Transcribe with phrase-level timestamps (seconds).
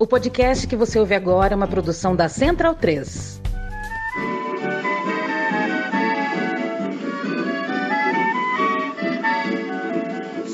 [0.00, 3.42] O podcast que você ouve agora é uma produção da Central 3.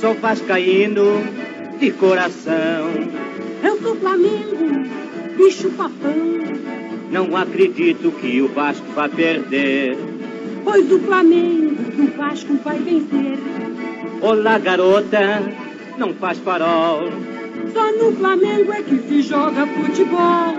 [0.00, 1.04] Sou vascaíno
[1.78, 2.88] de coração.
[3.62, 4.88] Eu sou Flamengo,
[5.36, 6.14] bicho papão.
[7.10, 9.94] Não acredito que o Vasco vai perder.
[10.64, 13.38] Pois o Flamengo do Vasco vai vencer.
[14.22, 15.42] Olá, garota,
[15.98, 17.33] não faz farol.
[17.74, 20.54] Só no Flamengo é que se joga futebol.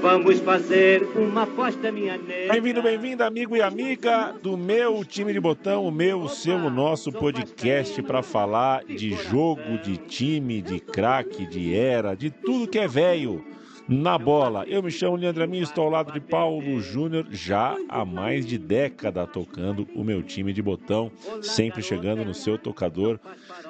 [0.00, 2.52] Vamos fazer uma aposta, minha nega.
[2.52, 6.70] Bem-vindo, bem-vinda, amigo e amiga do meu time de botão, o meu, o seu, o
[6.70, 12.78] nosso podcast para falar de jogo, de time, de craque, de era, de tudo que
[12.78, 13.44] é velho
[13.88, 14.64] na bola.
[14.66, 18.58] Eu me chamo Leandro Amin, estou ao lado de Paulo Júnior, já há mais de
[18.58, 21.10] década tocando o meu time de botão,
[21.42, 23.18] sempre chegando no seu tocador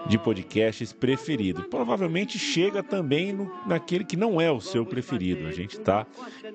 [0.09, 1.65] de podcasts preferido.
[1.65, 5.47] Provavelmente chega também no, naquele que não é o seu preferido.
[5.47, 6.07] A gente está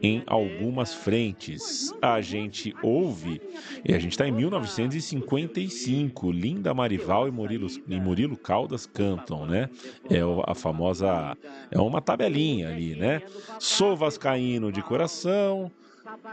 [0.01, 1.93] em algumas frentes.
[2.01, 3.41] A gente ouve,
[3.83, 6.31] e a gente está em 1955.
[6.31, 9.69] Linda Marival e Murilo, e Murilo Caldas cantam, né?
[10.09, 11.37] É a famosa.
[11.69, 13.21] É uma tabelinha ali, né?
[13.59, 15.71] Sou vascaíno de coração,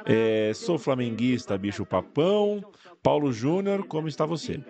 [0.05, 2.65] é, sou flamenguista, bicho papão.
[3.03, 4.61] Paulo Júnior, como está você?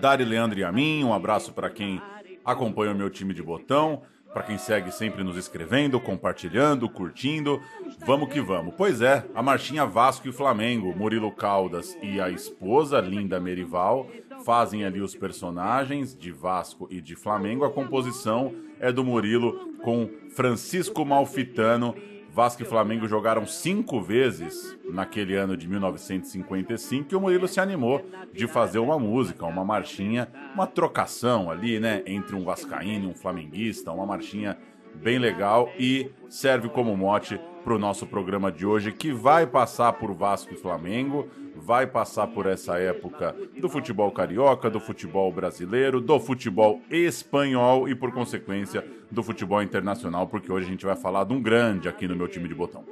[0.00, 2.00] Dari Leandro e a mim, um abraço para quem
[2.44, 7.60] acompanha o meu time de botão, para quem segue sempre nos escrevendo, compartilhando, curtindo.
[8.06, 8.74] Vamos que vamos.
[8.76, 14.06] Pois é, a marchinha Vasco e Flamengo, Murilo Caldas e a esposa Linda Merival
[14.44, 17.64] fazem ali os personagens de Vasco e de Flamengo.
[17.64, 21.94] A composição é do Murilo com Francisco Malfitano
[22.30, 28.04] Vasco e Flamengo jogaram cinco vezes naquele ano de 1955 e o Murilo se animou
[28.32, 33.14] de fazer uma música, uma marchinha, uma trocação ali, né, entre um vascaíno e um
[33.14, 34.56] flamenguista, uma marchinha
[34.94, 39.92] bem legal e serve como mote para o nosso programa de hoje, que vai passar
[39.94, 41.28] por Vasco e Flamengo,
[41.68, 47.94] vai passar por essa época do futebol carioca, do futebol brasileiro, do futebol espanhol e,
[47.94, 52.08] por consequência, do futebol internacional, porque hoje a gente vai falar de um grande aqui
[52.08, 52.86] no meu time de botão.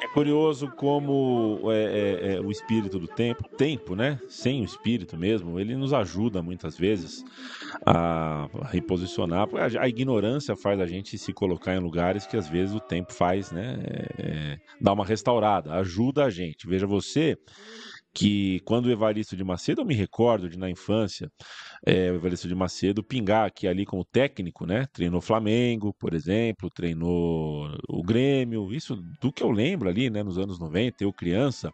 [0.00, 4.20] É curioso como é, é, é, o espírito do tempo, tempo, né?
[4.28, 7.24] Sem o espírito mesmo, ele nos ajuda muitas vezes
[7.84, 9.48] a reposicionar.
[9.80, 13.50] A, ignorância faz a gente se colocar em lugares que às vezes o tempo faz,
[13.50, 13.76] né?
[13.82, 16.68] É, é, dá uma restaurada, ajuda a gente.
[16.68, 17.36] Veja você
[18.18, 21.30] que quando o Evaristo de Macedo, eu me recordo de na infância,
[21.86, 24.86] é, o Evaristo de Macedo pingar aqui ali como técnico, né?
[24.92, 30.24] Treinou Flamengo, por exemplo, treinou o Grêmio, isso do que eu lembro ali, né?
[30.24, 31.72] Nos anos 90, eu criança,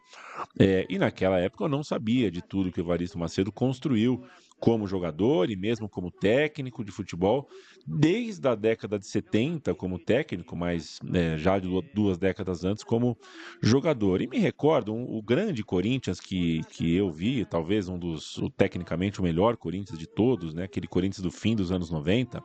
[0.60, 4.22] é, e naquela época eu não sabia de tudo que o Evaristo Macedo construiu
[4.65, 7.47] como jogador e mesmo como técnico de futebol,
[7.87, 13.15] desde a década de 70 como técnico, mas né, já de duas décadas antes como
[13.61, 14.23] jogador.
[14.23, 18.49] E me recordo um, o grande Corinthians que, que eu vi, talvez um dos, o,
[18.49, 22.43] tecnicamente o melhor Corinthians de todos, né, aquele Corinthians do fim dos anos 90,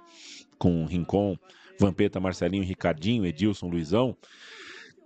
[0.57, 1.37] com Rincon,
[1.79, 4.17] Vampeta, Marcelinho, Ricardinho, Edilson, Luizão.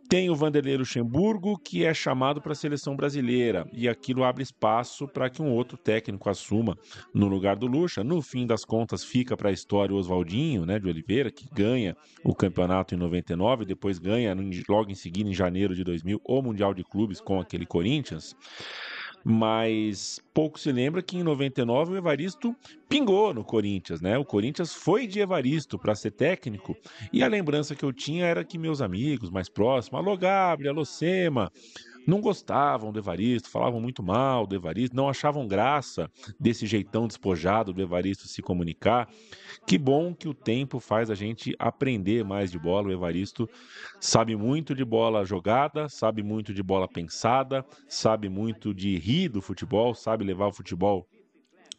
[0.09, 5.08] Tem o Vanderlei Luxemburgo, que é chamado para a seleção brasileira, e aquilo abre espaço
[5.08, 6.78] para que um outro técnico assuma
[7.14, 8.03] no lugar do Luxa.
[8.03, 11.96] No fim das contas, fica para a história o Oswaldinho, né, de Oliveira, que ganha
[12.24, 14.36] o campeonato em 99, depois ganha
[14.69, 18.35] logo em seguida, em janeiro de 2000, o Mundial de Clubes com aquele Corinthians
[19.23, 22.56] mas pouco se lembra que em 99 o Evaristo
[22.89, 24.17] pingou no Corinthians, né?
[24.17, 26.75] O Corinthians foi de Evaristo para ser técnico
[27.11, 30.85] e a lembrança que eu tinha era que meus amigos mais próximos, alô Gabriel, alô
[30.85, 31.51] Sema,
[32.06, 37.73] não gostavam do Evaristo, falavam muito mal do Evaristo, não achavam graça desse jeitão despojado
[37.73, 39.07] do Evaristo se comunicar.
[39.66, 42.90] Que bom que o tempo faz a gente aprender mais de bola.
[42.90, 43.50] O Evaristo
[44.00, 49.41] sabe muito de bola jogada, sabe muito de bola pensada, sabe muito de rir do
[49.41, 51.07] futebol, sabe levar o futebol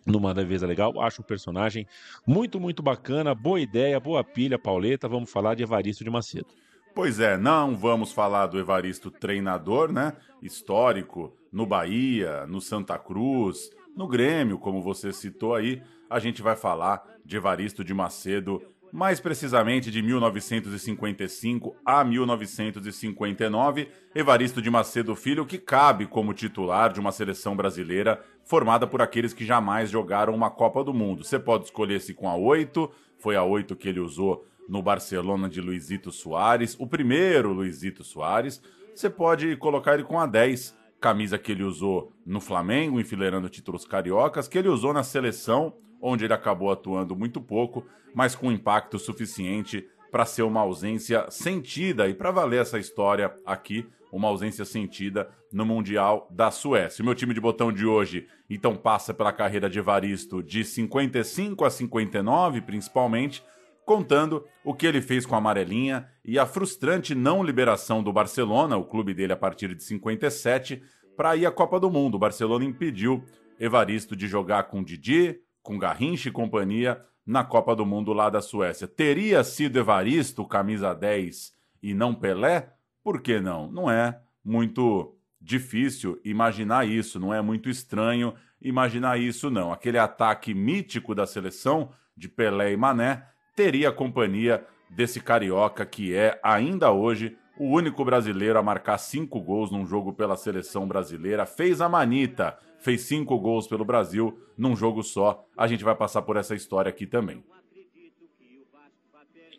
[0.06, 0.98] numa defesa legal.
[1.00, 1.86] Acho um personagem
[2.26, 3.34] muito, muito bacana.
[3.34, 5.06] Boa ideia, boa pilha, Pauleta.
[5.06, 6.46] Vamos falar de Evaristo de Macedo.
[6.94, 10.12] Pois é, não vamos falar do Evaristo treinador, né?
[10.40, 15.82] Histórico no Bahia, no Santa Cruz, no Grêmio, como você citou aí.
[16.08, 18.62] A gente vai falar de Evaristo de Macedo,
[18.92, 23.88] mais precisamente de 1955 a 1959.
[24.14, 29.32] Evaristo de Macedo Filho, que cabe como titular de uma seleção brasileira formada por aqueles
[29.32, 31.24] que jamais jogaram uma Copa do Mundo.
[31.24, 35.48] Você pode escolher se com a 8, foi a 8 que ele usou no Barcelona
[35.48, 38.62] de Luizito Soares, o primeiro Luizito Soares.
[38.94, 43.84] Você pode colocar ele com a 10, camisa que ele usou no Flamengo, enfileirando títulos
[43.84, 45.74] cariocas, que ele usou na seleção,
[46.06, 52.06] onde ele acabou atuando muito pouco, mas com impacto suficiente para ser uma ausência sentida
[52.06, 57.02] e para valer essa história aqui, uma ausência sentida no Mundial da Suécia.
[57.02, 61.64] O meu time de botão de hoje então passa pela carreira de Evaristo de 55
[61.64, 63.42] a 59, principalmente,
[63.86, 68.76] contando o que ele fez com a amarelinha e a frustrante não liberação do Barcelona,
[68.76, 70.82] o clube dele a partir de 57,
[71.16, 72.16] para ir à Copa do Mundo.
[72.16, 73.24] O Barcelona impediu
[73.58, 78.42] Evaristo de jogar com Didi, com Garrincha e companhia na Copa do Mundo lá da
[78.42, 78.86] Suécia.
[78.86, 81.52] Teria sido Evaristo, camisa 10,
[81.82, 82.74] e não Pelé?
[83.02, 83.72] Por que não?
[83.72, 89.72] Não é muito difícil imaginar isso, não é muito estranho imaginar isso, não.
[89.72, 93.26] Aquele ataque mítico da seleção de Pelé e Mané
[93.56, 99.40] teria a companhia desse carioca que é, ainda hoje, o único brasileiro a marcar cinco
[99.40, 101.46] gols num jogo pela seleção brasileira.
[101.46, 105.48] Fez a manita, fez cinco gols pelo Brasil num jogo só.
[105.56, 107.42] A gente vai passar por essa história aqui também.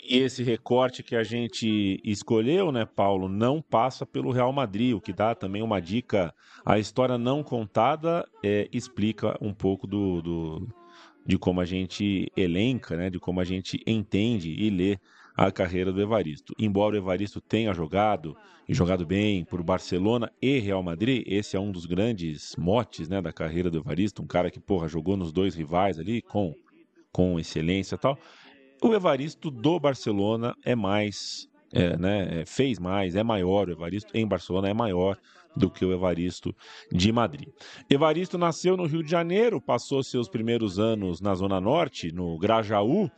[0.07, 5.01] E esse recorte que a gente escolheu, né, Paulo, não passa pelo Real Madrid, o
[5.01, 6.31] que dá também uma dica.
[6.63, 10.67] A história não contada é, explica um pouco do, do,
[11.25, 14.99] de como a gente elenca, né, de como a gente entende e lê
[15.35, 16.53] a carreira do Evaristo.
[16.57, 18.35] Embora o Evaristo tenha jogado
[18.67, 23.21] e jogado bem por Barcelona e Real Madrid, esse é um dos grandes motes né,
[23.21, 26.55] da carreira do Evaristo, um cara que porra, jogou nos dois rivais ali com,
[27.11, 28.17] com excelência e tal.
[28.81, 34.15] O Evaristo do Barcelona é mais, é, né, é, fez mais, é maior, o Evaristo
[34.15, 35.17] em Barcelona é maior
[35.55, 36.53] do que o Evaristo
[36.91, 37.47] de Madrid.
[37.89, 43.09] Evaristo nasceu no Rio de Janeiro, passou seus primeiros anos na Zona Norte, no Grajaú,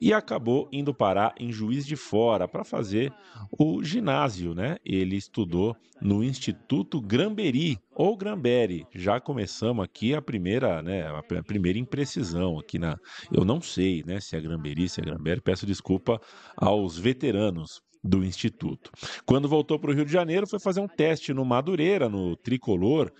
[0.00, 3.12] e acabou indo parar em Juiz de Fora para fazer
[3.58, 4.76] o ginásio, né?
[4.84, 8.86] Ele estudou no Instituto Gramberi ou Gramberi.
[8.94, 12.98] Já começamos aqui a primeira, né, a primeira imprecisão aqui na,
[13.32, 15.40] eu não sei, né, se é Gramberi, se é Gramberi.
[15.40, 16.20] Peço desculpa
[16.56, 18.90] aos veteranos do Instituto.
[19.24, 23.10] Quando voltou para o Rio de Janeiro, foi fazer um teste no Madureira, no Tricolor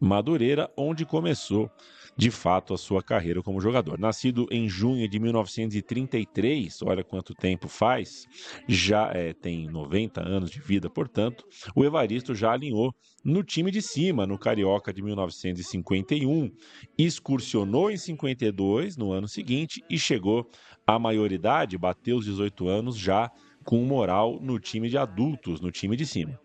[0.00, 1.70] Madureira, onde começou
[2.16, 3.98] de fato a sua carreira como jogador.
[3.98, 8.26] Nascido em junho de 1933, olha quanto tempo faz,
[8.68, 11.44] já é, tem 90 anos de vida, portanto,
[11.74, 12.94] o Evaristo já alinhou
[13.24, 16.50] no time de cima, no Carioca de 1951,
[16.98, 20.48] excursionou em 52 no ano seguinte e chegou
[20.86, 23.30] à maioridade, bateu os 18 anos já
[23.64, 26.38] com moral no time de adultos, no time de cima.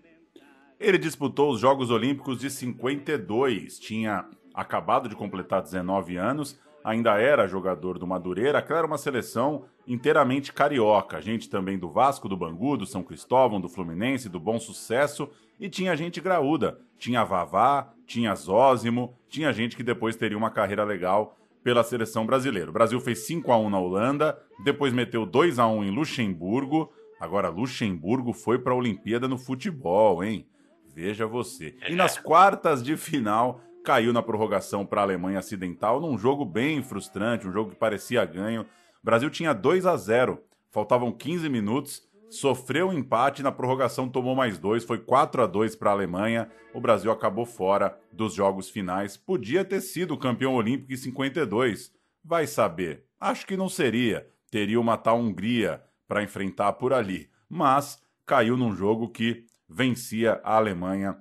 [0.79, 7.47] Ele disputou os Jogos Olímpicos de 52, tinha acabado de completar 19 anos, ainda era
[7.47, 12.75] jogador do Madureira, aquela era uma seleção inteiramente carioca, gente também do Vasco, do Bangu,
[12.75, 18.33] do São Cristóvão, do Fluminense, do Bom Sucesso, e tinha gente graúda, tinha Vavá, tinha
[18.33, 22.69] Zózimo, tinha gente que depois teria uma carreira legal pela seleção brasileira.
[22.69, 26.91] O Brasil fez 5 a 1 na Holanda, depois meteu 2 a 1 em Luxemburgo.
[27.19, 30.47] Agora Luxemburgo foi para a Olimpíada no futebol, hein?
[30.95, 31.75] Veja você.
[31.87, 36.83] E nas quartas de final caiu na prorrogação para a Alemanha Acidental num jogo bem
[36.83, 38.63] frustrante, um jogo que parecia ganho.
[38.63, 44.35] O Brasil tinha 2 a 0, faltavam 15 minutos, sofreu um empate na prorrogação tomou
[44.35, 46.51] mais dois, foi 4 a 2 para a Alemanha.
[46.73, 49.15] O Brasil acabou fora dos jogos finais.
[49.15, 51.89] Podia ter sido campeão olímpico em 52.
[52.21, 53.05] Vai saber.
[53.17, 54.27] Acho que não seria.
[54.51, 60.57] Teria uma tal Hungria para enfrentar por ali, mas caiu num jogo que vencia a
[60.57, 61.15] Alemanha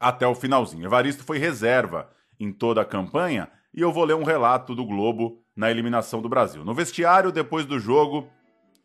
[0.00, 0.86] até o finalzinho.
[0.86, 5.42] Evaristo foi reserva em toda a campanha e eu vou ler um relato do Globo
[5.54, 6.64] na eliminação do Brasil.
[6.64, 8.26] No vestiário, depois do jogo,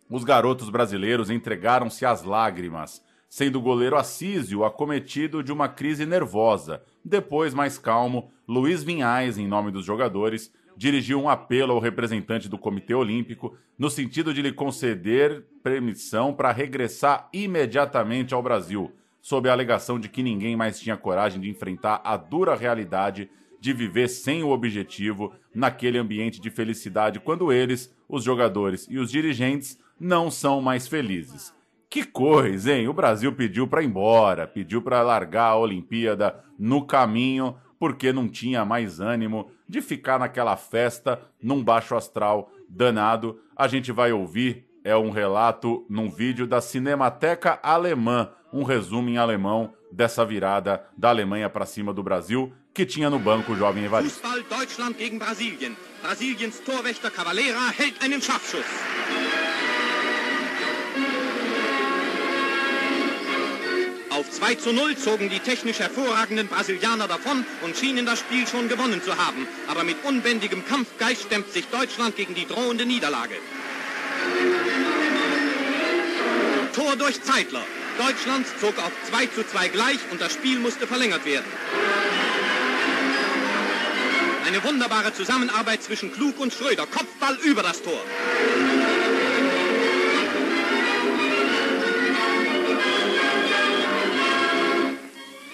[0.09, 6.83] os garotos brasileiros entregaram-se às lágrimas, sendo o goleiro Assísio acometido de uma crise nervosa.
[7.03, 12.57] Depois, mais calmo, Luiz Vinhais, em nome dos jogadores, dirigiu um apelo ao representante do
[12.57, 18.91] Comitê Olímpico no sentido de lhe conceder permissão para regressar imediatamente ao Brasil
[19.25, 23.27] sob a alegação de que ninguém mais tinha coragem de enfrentar a dura realidade
[23.59, 29.09] de viver sem o objetivo naquele ambiente de felicidade quando eles, os jogadores e os
[29.09, 31.51] dirigentes, não são mais felizes.
[31.89, 32.87] Que coisa, hein?
[32.87, 38.29] O Brasil pediu para ir embora, pediu para largar a Olimpíada no caminho porque não
[38.29, 43.39] tinha mais ânimo de ficar naquela festa num baixo astral danado.
[43.55, 49.17] A gente vai ouvir é um relato num vídeo da Cinemateca Alemã, um resumo em
[49.17, 53.83] alemão dessa virada da Alemanha para cima do Brasil, que tinha no banco o jovem
[53.83, 54.19] Evaristo.
[54.19, 55.75] Fußball Deutschland gegen Brasilien.
[56.03, 58.63] Brasiliens Torwächter Cavalera hält einen Scharfschuss.
[64.11, 68.69] Auf 2 zu 0 zogen die technisch hervorragenden Brasilianer davon und schienen das Spiel schon
[68.69, 69.47] gewonnen zu haben.
[69.67, 73.35] Aber mit unbändigem Kampfgeist stemmt sich Deutschland gegen die drohende Niederlage.
[76.73, 77.63] Tor durch Zeitler.
[77.97, 81.45] Deutschland zog auf 2 zu 2 gleich und das Spiel musste verlängert werden.
[84.45, 86.85] Eine wunderbare Zusammenarbeit zwischen Klug und Schröder.
[86.85, 87.99] Kopfball über das Tor.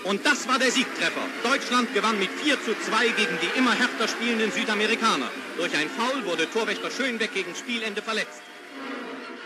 [0.03, 1.21] Und das war der Siegtreffer.
[1.43, 5.29] Deutschland gewann mit 4 zu 2 gegen die immer härter spielenden Südamerikaner.
[5.55, 8.41] Durch ein Foul wurde Torwächter Schönbeck gegen Spielende verletzt.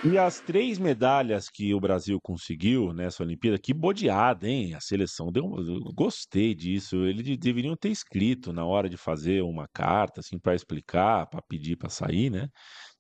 [0.08, 4.76] E as três medalhas que o Brasil conseguiu nessa Olimpíada, que bodeada, hein?
[4.76, 6.98] A seleção deu, eu gostei disso.
[7.06, 11.76] Eles deveriam ter escrito na hora de fazer uma carta, assim, para explicar, para pedir
[11.76, 12.48] para sair, né?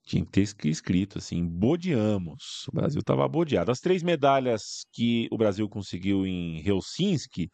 [0.04, 2.66] Tinha que ter escrito assim, bodeamos.
[2.70, 3.72] O Brasil estava bodeado.
[3.72, 7.50] As três medalhas que o Brasil conseguiu em Helsinki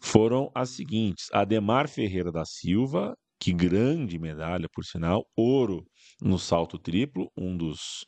[0.00, 5.84] foram as seguintes: Ademar Ferreira da Silva, que grande medalha, por sinal, ouro
[6.20, 8.06] no salto triplo, um dos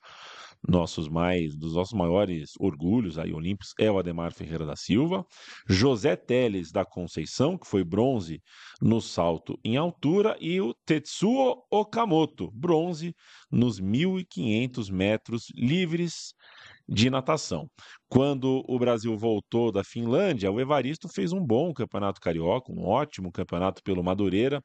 [0.67, 5.25] nossos mais dos nossos maiores orgulhos aí olímpicos é o Ademar Ferreira da Silva,
[5.69, 8.41] José Teles da Conceição, que foi bronze
[8.81, 13.15] no salto em altura e o Tetsuo Okamoto, bronze
[13.51, 16.35] nos 1500 metros livres
[16.89, 17.69] de natação.
[18.09, 23.31] Quando o Brasil voltou da Finlândia, o Evaristo fez um bom campeonato carioca, um ótimo
[23.31, 24.63] campeonato pelo Madureira,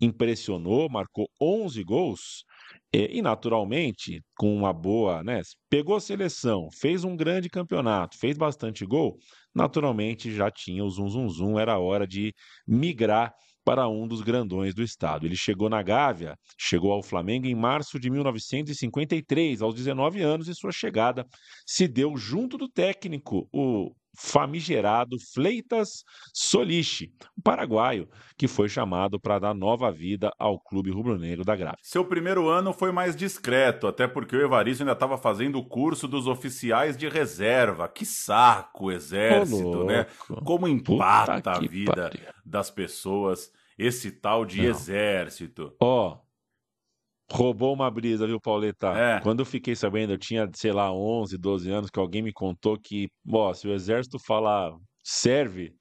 [0.00, 2.44] impressionou, marcou 11 gols
[2.92, 5.42] e, naturalmente, com uma boa, né?
[5.68, 9.18] Pegou seleção, fez um grande campeonato, fez bastante gol,
[9.54, 12.32] naturalmente já tinha o zum zum zum, era hora de
[12.66, 13.32] migrar
[13.64, 15.26] para um dos grandões do estado.
[15.26, 20.54] Ele chegou na Gávea, chegou ao Flamengo em março de 1953, aos 19 anos, e
[20.54, 21.26] sua chegada
[21.66, 29.38] se deu junto do técnico, o famigerado Fleitas Soliche, um paraguaio que foi chamado para
[29.38, 31.78] dar nova vida ao clube rubro-negro da Gávea.
[31.82, 36.08] Seu primeiro ano foi mais discreto, até porque o Evaristo ainda estava fazendo o curso
[36.08, 37.88] dos oficiais de reserva.
[37.88, 40.06] Que saco, exército, né?
[40.44, 42.10] Como empata a vida
[42.44, 44.68] das pessoas esse tal de Não.
[44.68, 45.74] exército.
[45.80, 46.23] Ó, oh,
[47.34, 48.88] Roubou uma brisa, viu, Pauleta?
[48.88, 49.20] É.
[49.20, 52.78] Quando eu fiquei sabendo, eu tinha, sei lá, 11, 12 anos, que alguém me contou
[52.78, 54.72] que, ó, se o exército falar
[55.02, 55.74] serve,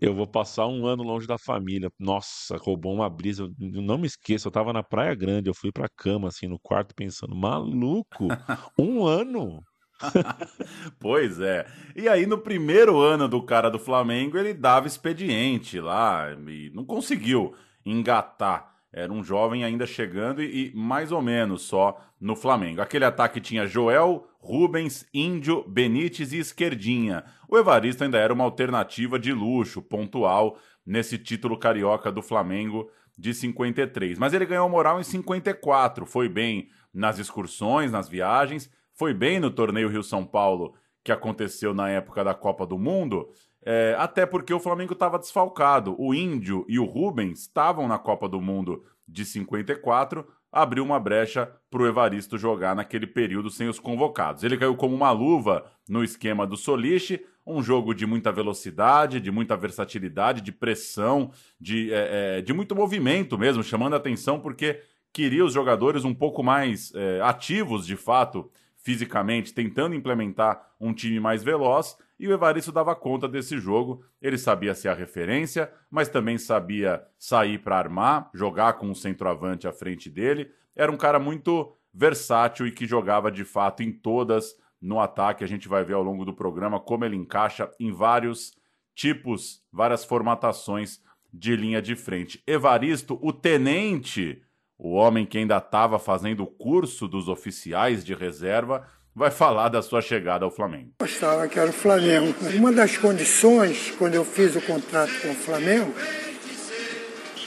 [0.00, 1.90] eu vou passar um ano longe da família.
[1.98, 3.42] Nossa, roubou uma brisa.
[3.60, 6.58] Eu não me esqueço, eu tava na Praia Grande, eu fui pra cama, assim, no
[6.60, 8.28] quarto, pensando, maluco,
[8.78, 9.60] um ano?
[11.00, 11.66] pois é.
[11.96, 16.84] E aí, no primeiro ano do cara do Flamengo, ele dava expediente lá e não
[16.84, 17.54] conseguiu
[17.84, 22.82] engatar era um jovem ainda chegando e, e, mais ou menos só no Flamengo.
[22.82, 27.24] Aquele ataque tinha Joel, Rubens, Índio, Benítez e Esquerdinha.
[27.48, 33.32] O Evaristo ainda era uma alternativa de luxo, pontual, nesse título carioca do Flamengo de
[33.32, 34.18] 53.
[34.18, 39.50] Mas ele ganhou moral em 54, foi bem nas excursões, nas viagens, foi bem no
[39.50, 43.28] torneio Rio-São Paulo, que aconteceu na época da Copa do Mundo,
[43.64, 45.94] é, até porque o Flamengo estava desfalcado.
[45.98, 51.50] O Índio e o Rubens estavam na Copa do Mundo de 54, abriu uma brecha
[51.70, 54.42] para o Evaristo jogar naquele período sem os convocados.
[54.42, 59.30] Ele caiu como uma luva no esquema do Soliche, um jogo de muita velocidade, de
[59.30, 64.80] muita versatilidade, de pressão, de, é, é, de muito movimento mesmo, chamando a atenção porque
[65.12, 71.20] queria os jogadores um pouco mais é, ativos de fato fisicamente, tentando implementar um time
[71.20, 74.04] mais veloz, e o Evaristo dava conta desse jogo.
[74.20, 79.66] Ele sabia ser a referência, mas também sabia sair para armar, jogar com um centroavante
[79.66, 80.48] à frente dele.
[80.76, 85.42] Era um cara muito versátil e que jogava de fato em todas no ataque.
[85.42, 88.56] A gente vai ver ao longo do programa como ele encaixa em vários
[88.94, 91.02] tipos, várias formatações
[91.34, 92.40] de linha de frente.
[92.46, 94.40] Evaristo, o tenente
[94.78, 99.82] o homem que ainda estava fazendo o curso dos oficiais de reserva vai falar da
[99.82, 100.90] sua chegada ao Flamengo.
[101.00, 102.34] Gostava que era o Flamengo.
[102.54, 105.92] Uma das condições, quando eu fiz o contrato com o Flamengo,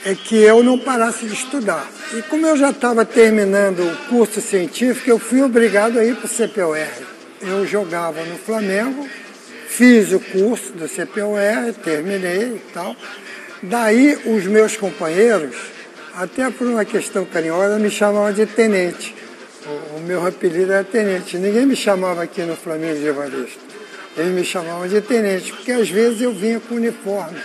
[0.05, 1.89] é que eu não parasse de estudar.
[2.13, 6.27] E como eu já estava terminando o curso científico, eu fui obrigado a ir para
[6.27, 6.87] o CPOR.
[7.41, 9.07] Eu jogava no Flamengo,
[9.67, 12.95] fiz o curso do CPOR, terminei e tal.
[13.63, 15.55] Daí os meus companheiros
[16.15, 19.13] até por uma questão carinhosa, me chamavam de tenente.
[19.95, 21.37] O, meu apelido era tenente.
[21.37, 23.59] Ninguém me chamava aqui no Flamengo de Evaristo.
[24.15, 27.39] Eles me chamavam de tenente, porque às vezes eu vinha com uniforme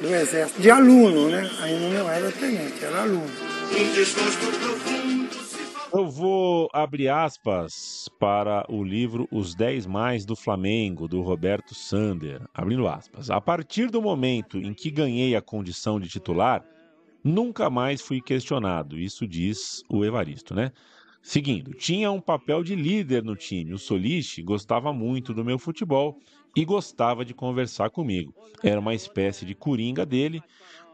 [0.00, 1.48] do Exército, de aluno, né?
[1.60, 3.30] Ainda não era tenente, era aluno.
[5.92, 12.42] Eu vou abrir aspas para o livro Os 10 Mais do Flamengo, do Roberto Sander.
[12.52, 13.30] Abrindo aspas.
[13.30, 16.64] A partir do momento em que ganhei a condição de titular,
[17.24, 20.72] Nunca mais fui questionado, isso diz o Evaristo, né?
[21.24, 23.72] Seguindo, tinha um papel de líder no time.
[23.72, 26.18] O Solich gostava muito do meu futebol
[26.54, 28.34] e gostava de conversar comigo.
[28.62, 30.42] Era uma espécie de coringa dele,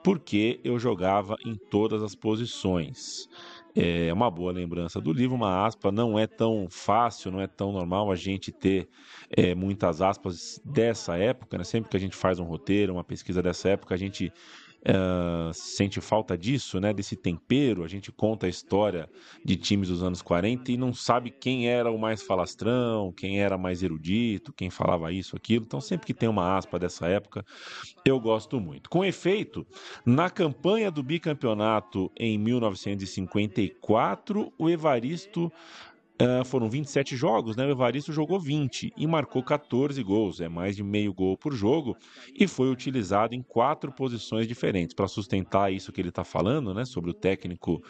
[0.05, 3.29] porque eu jogava em todas as posições.
[3.75, 5.91] É uma boa lembrança do livro, uma aspa.
[5.91, 8.89] Não é tão fácil, não é tão normal a gente ter
[9.37, 11.59] é, muitas aspas dessa época.
[11.59, 11.65] Né?
[11.65, 14.33] Sempre que a gente faz um roteiro, uma pesquisa dessa época, a gente
[14.81, 16.93] uh, sente falta disso, né?
[16.93, 17.85] Desse tempero.
[17.85, 19.09] A gente conta a história
[19.45, 23.59] de times dos anos 40 e não sabe quem era o mais falastrão, quem era
[23.59, 25.65] mais erudito, quem falava isso, aquilo.
[25.65, 27.45] Então, sempre que tem uma aspa dessa época,
[28.05, 28.89] eu gosto muito.
[28.89, 29.67] Com efeito,
[30.05, 35.53] na campanha do bicampeonato em 1954, o Evaristo
[36.21, 37.67] Uh, foram 27 jogos, né?
[37.67, 41.97] O Evaristo jogou 20 e marcou 14 gols, é mais de meio gol por jogo,
[42.35, 44.95] e foi utilizado em quatro posições diferentes.
[44.95, 46.85] Para sustentar isso que ele está falando, né?
[46.85, 47.83] Sobre o técnico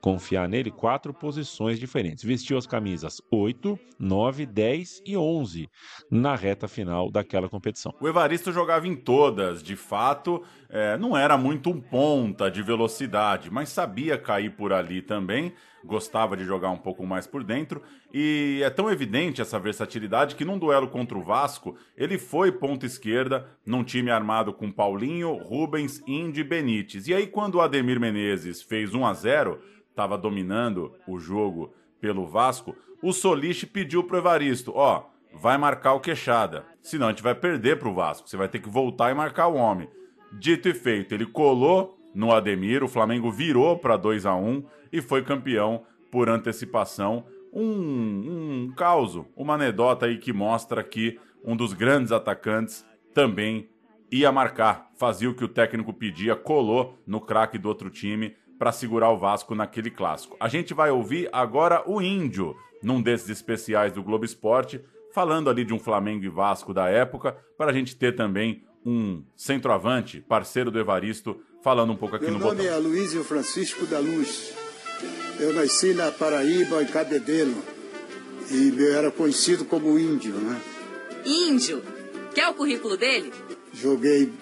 [0.00, 2.24] confiar nele, quatro posições diferentes.
[2.24, 5.68] Vestiu as camisas 8, 9, 10 e 11
[6.10, 7.94] na reta final daquela competição.
[8.00, 13.50] O Evaristo jogava em todas, de fato, é, não era muito um ponta de velocidade,
[13.50, 15.52] mas sabia cair por ali também,
[15.84, 17.82] gostava de jogar um pouco mais por dentro,
[18.12, 22.86] e é tão evidente essa versatilidade que num duelo contra o Vasco, ele foi ponta
[22.86, 27.08] esquerda num time armado com Paulinho, Rubens, Indy e Benítez.
[27.08, 32.26] E aí quando o Ademir Menezes fez 1 a 0 estava dominando o jogo pelo
[32.26, 37.34] Vasco, o Solich pediu pro Evaristo, ó, vai marcar o Queixada, senão a gente vai
[37.34, 39.88] perder pro Vasco, você vai ter que voltar e marcar o homem.
[40.32, 45.00] Dito e feito, ele colou no Ademir, o Flamengo virou para 2 a 1 e
[45.00, 47.24] foi campeão por antecipação.
[47.52, 52.84] Um, um caos, uma anedota aí que mostra que um dos grandes atacantes
[53.14, 53.68] também
[54.10, 58.72] ia marcar, fazia o que o técnico pedia, colou no craque do outro time para
[58.72, 60.36] segurar o Vasco naquele clássico.
[60.40, 64.80] A gente vai ouvir agora o Índio, num desses especiais do Globo Esporte,
[65.12, 69.22] falando ali de um Flamengo e Vasco da época, para a gente ter também um
[69.36, 72.72] centroavante, parceiro do Evaristo, falando um pouco aqui Meu no nome botão.
[72.72, 74.52] é Aloysio Francisco da Luz.
[75.38, 77.54] Eu nasci na Paraíba, em Cabedelo,
[78.50, 80.60] e eu era conhecido como Índio, né?
[81.24, 81.82] Índio.
[82.34, 83.32] Quer o currículo dele?
[83.72, 84.32] Joguei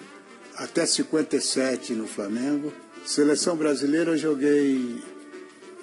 [0.55, 2.73] até 57 no Flamengo.
[3.05, 5.01] Seleção brasileira, eu joguei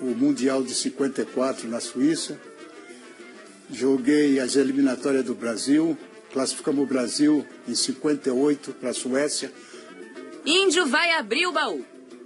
[0.01, 2.39] o Mundial de 54 na Suíça.
[3.71, 5.97] Joguei as eliminatórias do Brasil.
[6.33, 9.53] Classificamos o Brasil em 58 para a Suécia.
[10.45, 11.83] Índio vai abrir o baú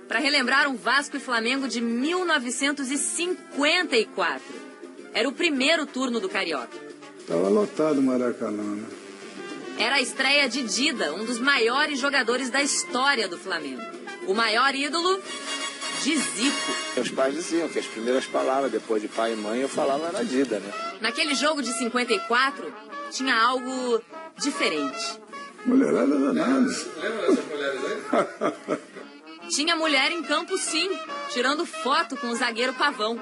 [0.08, 4.42] para relembrar um Vasco e Flamengo de 1954.
[5.14, 6.76] Era o primeiro turno do Carioca.
[7.18, 8.86] Estava lotado o Maracanã, né?
[9.78, 13.82] Era a estreia de Dida, um dos maiores jogadores da história do Flamengo.
[14.26, 15.22] O maior ídolo
[16.02, 16.72] de Zico.
[16.96, 20.24] Meus pais diziam que as primeiras palavras depois de pai e mãe eu falava era
[20.24, 20.72] Dida, né?
[21.00, 22.74] Naquele jogo de 54,
[23.12, 24.02] tinha algo
[24.36, 25.20] diferente.
[25.68, 26.60] Mulherada danada.
[26.96, 28.78] Lembra dessas mulheres aí?
[29.54, 30.90] Tinha mulher em campo, sim,
[31.30, 33.18] tirando foto com o zagueiro Pavão.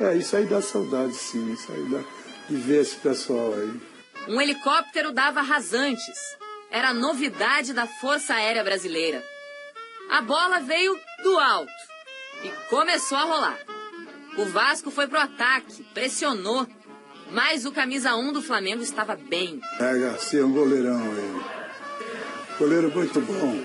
[0.00, 1.52] É, isso aí dá saudade, sim.
[1.52, 2.00] Isso aí dá
[2.48, 3.80] de ver esse pessoal aí.
[4.28, 6.36] Um helicóptero dava rasantes.
[6.70, 9.22] Era a novidade da Força Aérea Brasileira.
[10.10, 11.70] A bola veio do alto
[12.42, 13.58] e começou a rolar.
[14.38, 16.66] O Vasco foi pro ataque, pressionou,
[17.30, 19.60] mas o camisa 1 do Flamengo estava bem.
[19.78, 21.53] É, Garcia, um goleirão aí.
[22.58, 23.64] Goleiro muito bom.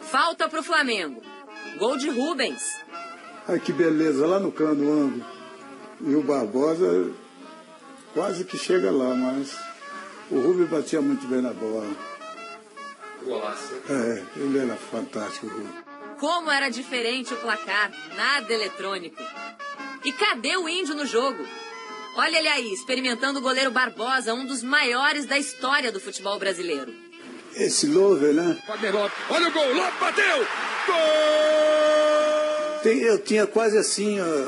[0.00, 1.22] Falta pro Flamengo.
[1.78, 2.62] Gol de Rubens.
[3.46, 5.24] Ai, que beleza, lá no cano do ângulo.
[6.00, 7.10] E o Barbosa
[8.12, 9.56] quase que chega lá, mas
[10.30, 11.86] o Rubens batia muito bem na bola.
[13.22, 13.74] Golaço.
[13.88, 15.84] É, ele era fantástico, o Rubens.
[16.18, 19.22] Como era diferente o placar, nada eletrônico.
[20.04, 21.44] E cadê o índio no jogo?
[22.16, 26.94] Olha ele aí, experimentando o goleiro Barbosa, um dos maiores da história do futebol brasileiro.
[27.56, 28.58] Esse Lover, né?
[28.68, 30.38] Olha o gol, Lopes bateu!
[30.86, 32.80] Gol!
[32.82, 34.46] Tem- eu tinha quase assim ó,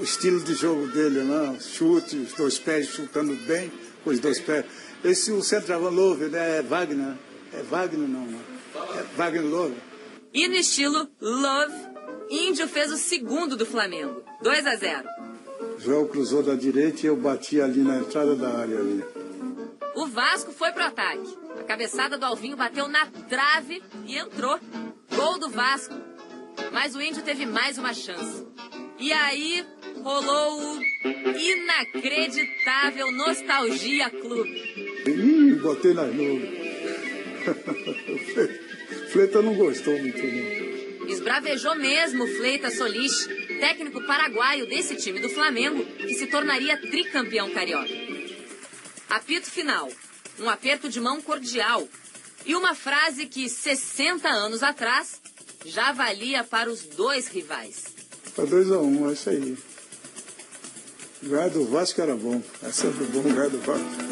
[0.00, 1.58] o estilo de jogo dele, né?
[1.60, 3.70] Chute, os dois pés chutando bem
[4.02, 4.64] com os dois pés.
[5.04, 6.58] Esse o centroavante Lover, né?
[6.58, 7.14] É Wagner.
[7.52, 8.38] É Wagner não, né?
[8.74, 9.78] É Wagner Lover.
[10.32, 11.74] E no estilo Love,
[12.28, 15.08] Índio fez o segundo do Flamengo, 2 a 0.
[15.78, 19.04] João cruzou da direita e eu bati ali na entrada da área ali.
[19.94, 21.45] O Vasco foi pro ataque.
[21.66, 24.58] Cabeçada do Alvinho bateu na trave e entrou.
[25.14, 25.94] Gol do Vasco.
[26.72, 28.46] Mas o Índio teve mais uma chance.
[28.98, 29.66] E aí
[30.02, 30.80] rolou o
[31.38, 35.02] inacreditável Nostalgia Clube.
[35.06, 36.66] Ih, botei nas nuvens.
[38.86, 41.08] O Fleta não gostou muito, não.
[41.08, 43.26] Esbravejou mesmo Fleitas Solis,
[43.60, 47.88] técnico paraguaio desse time do Flamengo, que se tornaria tricampeão carioca.
[49.08, 49.90] Apito final,
[50.38, 51.86] um aperto de mão cordial
[52.44, 55.20] e uma frase que 60 anos atrás
[55.64, 57.84] já valia para os dois rivais.
[58.34, 59.58] Foi 2 a 1 um, é isso aí.
[61.22, 62.40] Ganhar do Vasco era bom.
[62.62, 64.05] É sempre bom ganhar do Vasco.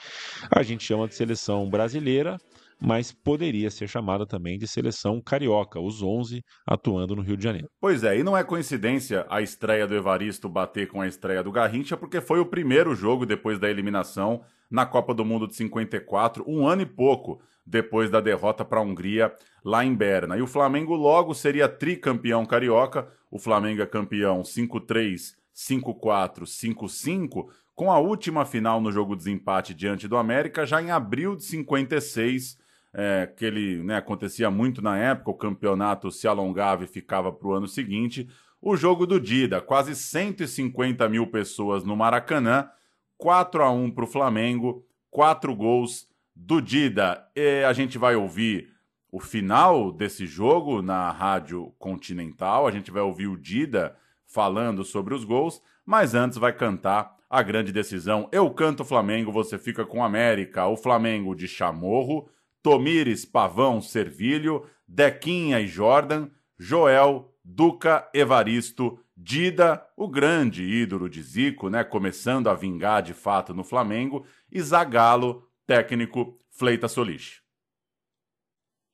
[0.50, 2.36] A gente chama de seleção brasileira,
[2.80, 7.68] mas poderia ser chamada também de seleção carioca, os 11 atuando no Rio de Janeiro.
[7.80, 11.52] Pois é, e não é coincidência a estreia do Evaristo bater com a estreia do
[11.52, 16.44] Garrincha, porque foi o primeiro jogo depois da eliminação na Copa do Mundo de 54,
[16.46, 19.32] um ano e pouco depois da derrota para a Hungria
[19.64, 20.36] lá em Berna.
[20.36, 23.08] E o Flamengo logo seria tricampeão carioca.
[23.30, 29.74] O Flamengo é campeão 5-3, 5-4, 5-5, com a última final no jogo de desempate
[29.74, 32.56] diante do América já em abril de 56.
[32.98, 37.46] É, que ele né, acontecia muito na época, o campeonato se alongava e ficava para
[37.46, 38.26] o ano seguinte.
[38.60, 42.70] O jogo do Dida, quase 150 mil pessoas no Maracanã,
[43.18, 47.22] 4 a 1 para o Flamengo, quatro gols do Dida.
[47.36, 48.70] E a gente vai ouvir
[49.10, 52.66] o final desse jogo na Rádio Continental.
[52.66, 57.42] A gente vai ouvir o Dida falando sobre os gols, mas antes vai cantar a
[57.42, 58.28] grande decisão.
[58.30, 60.66] Eu canto Flamengo, você fica com América.
[60.66, 62.28] O Flamengo de Chamorro,
[62.66, 71.70] Tomires, Pavão, Servilho, Dequinha e Jordan, Joel, Duca, Evaristo, Dida, o grande ídolo de Zico,
[71.70, 77.40] né, começando a vingar de fato no Flamengo, e Zagallo, técnico Fleita Solis.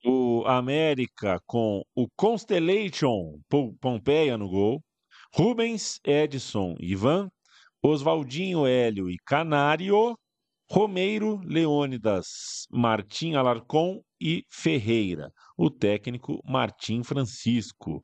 [0.05, 3.41] O América com o Constellation
[3.81, 4.83] Pompeia no gol,
[5.33, 7.31] Rubens, Edson, Ivan,
[7.83, 10.15] Oswaldinho, Hélio e Canário,
[10.75, 15.31] Romeiro, Leônidas, Martim Alarcon e Ferreira.
[15.55, 18.03] O técnico Martim Francisco.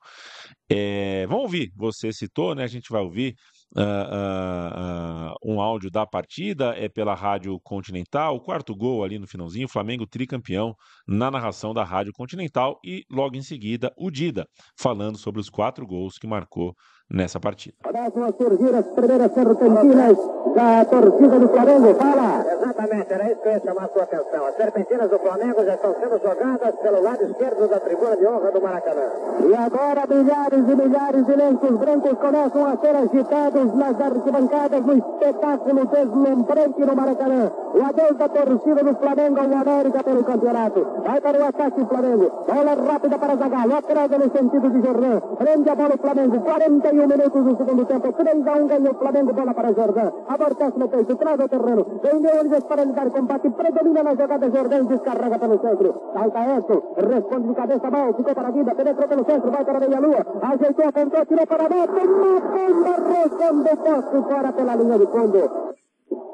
[0.69, 2.65] É, vamos ouvir, você citou, né?
[2.65, 3.35] A gente vai ouvir
[3.75, 9.19] uh, uh, uh, um áudio da partida, é pela Rádio Continental, o quarto gol ali
[9.19, 10.75] no finalzinho, Flamengo tricampeão
[11.07, 14.47] na narração da Rádio Continental e logo em seguida o Dida,
[14.79, 16.75] falando sobre os quatro gols que marcou
[17.11, 17.75] nessa partida.
[17.83, 20.19] Começam a surgir as primeiras serpentinas
[20.55, 21.95] da torcida do Flamengo.
[21.95, 22.45] Fala!
[22.53, 24.47] Exatamente, era isso que eu ia chamar a sua atenção.
[24.47, 28.53] As serpentinas do Flamengo já estão sendo jogadas pelo lado esquerdo da tribuna de honra
[28.53, 29.07] do Maracanã.
[29.49, 34.99] E agora milhares e milhares de lenços brancos começam a ser agitados nas arquibancadas no
[34.99, 37.51] espetáculo deslumbrante no Maracanã.
[37.75, 40.87] O adeus da torcida do Flamengo ao América pelo campeonato.
[41.05, 42.45] Vai para o ataque o Flamengo.
[42.47, 43.77] Bola rápida para Zagallo.
[43.77, 45.21] Atrasa no sentido de Jordan.
[45.39, 46.41] Prende a bola o Flamengo.
[46.41, 48.13] 41 minutos do segundo tempo.
[48.13, 49.33] 3 a 1 ganha o Flamengo.
[49.33, 50.11] Bola para Jordan.
[50.29, 51.17] Amortece no peito.
[51.17, 51.87] Traz o terreno.
[52.03, 53.51] Vem Leônidas para lhe dar combate.
[53.51, 54.85] Predomina na jogada Jordan.
[54.85, 55.95] Descarrega pelo centro.
[56.13, 56.83] Salta Edson.
[56.97, 58.15] Responde de cabeça mal.
[58.15, 58.75] Ficou para a vida.
[58.75, 59.51] Penetrou pelo centro.
[59.51, 60.27] Vai para a meia-lua.
[60.43, 61.93] Ajeitou, apontou, tirou para a meta.
[61.93, 62.95] Uma bomba.
[63.15, 65.78] Responde o fora pela linha de fundo.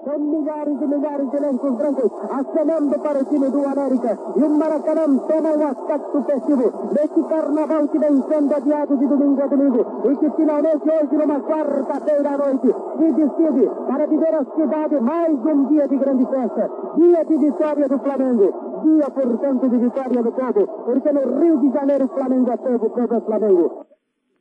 [0.05, 4.19] São milhares e milhares de lenços brancos acenando para o time do América.
[4.37, 9.43] E o Maracanã toma um aspecto festivo desse carnaval que vem sendo adiado de domingo
[9.43, 9.87] a domingo.
[10.05, 15.47] E que finalmente hoje, numa quarta-feira à noite, se decide para viver a cidade mais
[15.47, 16.71] um dia de grande festa.
[16.97, 18.83] Dia de vitória do Flamengo.
[18.85, 20.67] Dia, portanto, de vitória do povo.
[20.85, 23.87] Porque no Rio de Janeiro, o Flamengo é povo, povo é Flamengo.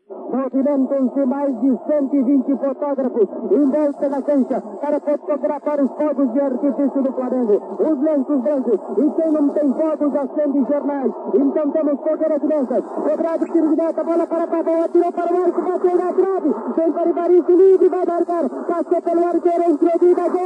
[0.09, 7.01] Movimentam-se mais de 120 fotógrafos em volta da cancha para fotografar os fogos de artifício
[7.03, 7.61] do Flamengo.
[7.79, 8.79] Os lenços brancos.
[8.97, 11.11] E quem não tem fogos acende jornais.
[11.33, 12.83] Então temos poder as crianças.
[12.83, 16.53] Cobrado tiro de meta, bola para Pavão, atirou para o arco, bateu na trave.
[16.75, 18.49] Vem para Evaristo livre, vai marcar.
[18.49, 20.43] Passou pelo arqueiro, entrou vida, gol!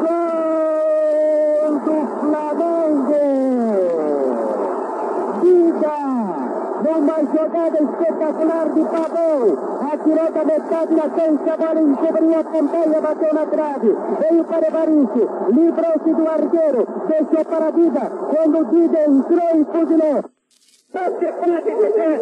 [0.00, 3.35] Gol do Flamengo!
[6.96, 9.58] Numa jogada espetacular de Pavão,
[9.92, 14.66] atirou da metade da cancha, a bola encobriu a ponteia, bateu na trave, veio para
[14.66, 20.24] Evaristo, livrou-se do arqueiro, deixou para a Vida, quando o Dida entrou e fuzilou.
[20.90, 22.20] Você pode dizer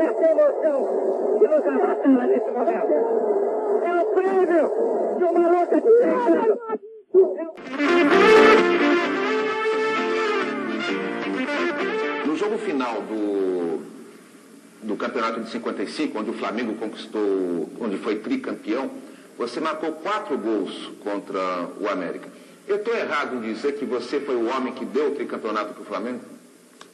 [0.00, 0.78] essa emoção
[1.38, 2.94] que nos abraçava nesse momento.
[3.84, 4.64] É o prêmio
[5.16, 5.90] de uma louca de
[12.26, 13.97] No jogo final do,
[14.82, 18.90] do campeonato de 55, onde o Flamengo conquistou, onde foi tricampeão,
[19.36, 22.28] você marcou quatro gols contra o América.
[22.66, 25.82] Eu estou errado em dizer que você foi o homem que deu o tricampeonato para
[25.82, 26.20] o Flamengo?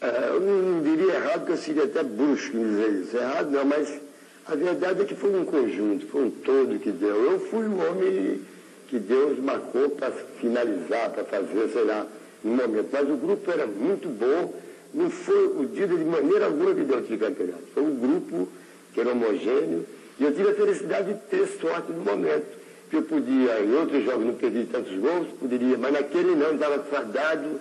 [0.01, 3.17] É, eu não diria errado, porque eu seria até brusco em dizer isso.
[3.17, 4.01] Errado não, mas
[4.47, 7.33] a verdade é que foi um conjunto, foi um todo que deu.
[7.33, 8.43] Eu fui o homem
[8.89, 12.07] que Deus marcou para finalizar, para fazer, sei lá,
[12.43, 12.89] no momento.
[12.93, 14.55] Mas o grupo era muito bom,
[14.95, 17.65] não foi o dia de maneira alguma que deu o tricampeonato.
[17.75, 18.49] Foi um grupo
[18.93, 19.85] que era homogêneo,
[20.19, 22.65] e eu tive a felicidade de ter sorte no momento.
[22.89, 26.79] Que eu podia, em outros jogos não perdi tantos gols, poderia, mas naquele não, estava
[26.85, 27.61] fadado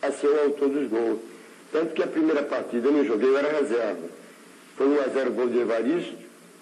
[0.00, 1.20] a ser o autor dos gols.
[1.70, 4.08] Tanto que a primeira partida eu não joguei, eu era reserva.
[4.76, 6.14] Foi 1 a 0 gol de Evaristo.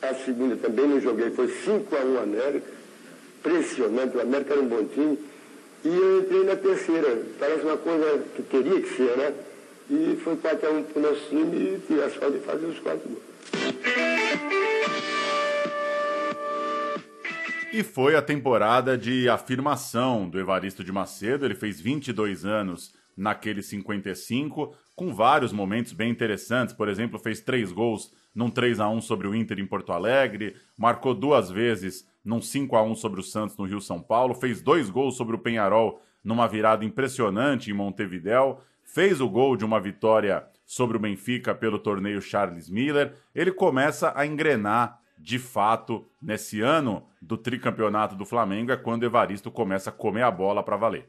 [0.03, 2.67] A segunda também não joguei, foi 5 a 1 América.
[3.39, 5.19] Impressionante, o América era um bom time.
[5.85, 7.23] E eu entrei na terceira.
[7.39, 9.33] Parece uma coisa que teria que ser, né?
[9.91, 12.67] E foi 4 a 1 para o nosso time e tive a sorte de fazer
[12.67, 13.23] os quatro gols.
[17.73, 21.45] E foi a temporada de afirmação do Evaristo de Macedo.
[21.45, 26.73] Ele fez 22 anos naquele 55, com vários momentos bem interessantes.
[26.73, 30.55] Por exemplo, fez três gols num 3 a 1 sobre o Inter em Porto Alegre,
[30.77, 34.63] marcou duas vezes num 5 a 1 sobre o Santos no Rio São Paulo, fez
[34.63, 38.61] dois gols sobre o Penharol numa virada impressionante em Montevidéu,
[38.93, 43.15] fez o gol de uma vitória sobre o Benfica pelo torneio Charles Miller.
[43.35, 49.51] Ele começa a engrenar de fato nesse ano do tricampeonato do Flamengo é quando Evaristo
[49.51, 51.09] começa a comer a bola para valer.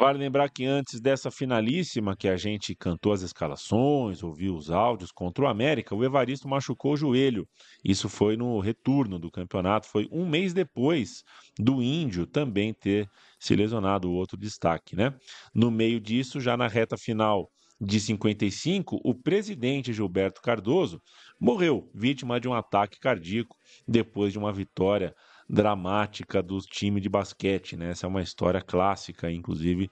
[0.00, 5.12] Vale lembrar que antes dessa finalíssima, que a gente cantou as escalações, ouviu os áudios
[5.12, 7.46] contra o América, o Evaristo machucou o joelho.
[7.84, 11.22] Isso foi no retorno do campeonato, foi um mês depois
[11.58, 13.06] do Índio também ter
[13.38, 15.14] se lesionado, outro destaque, né?
[15.54, 20.98] No meio disso, já na reta final de 55, o presidente Gilberto Cardoso
[21.38, 23.54] morreu vítima de um ataque cardíaco
[23.86, 25.14] depois de uma vitória
[25.50, 27.90] dramática do time de basquete, né?
[27.90, 29.90] Essa é uma história clássica, inclusive,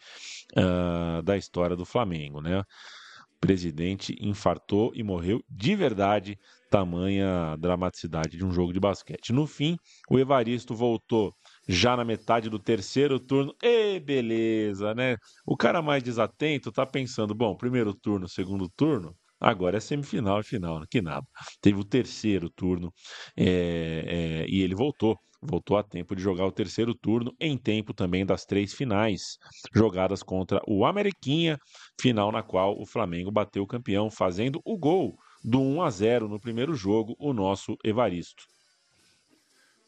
[0.57, 2.61] uh, da história do Flamengo, né?
[2.61, 6.39] O presidente infartou e morreu de verdade,
[6.71, 9.33] tamanha dramaticidade de um jogo de basquete.
[9.33, 9.77] No fim,
[10.11, 11.35] o Evaristo voltou
[11.69, 13.55] já na metade do terceiro turno.
[13.63, 15.17] E beleza, né?
[15.47, 20.43] O cara mais desatento tá pensando, bom, primeiro turno, segundo turno, Agora é semifinal e
[20.43, 21.25] final, que nada.
[21.61, 22.93] Teve o terceiro turno
[23.37, 25.17] é, é, e ele voltou.
[25.41, 29.39] Voltou a tempo de jogar o terceiro turno, em tempo também das três finais,
[29.73, 31.59] jogadas contra o Ameriquinha,
[32.01, 36.29] final na qual o Flamengo bateu o campeão, fazendo o gol do 1 a 0
[36.29, 38.45] no primeiro jogo, o nosso Evaristo.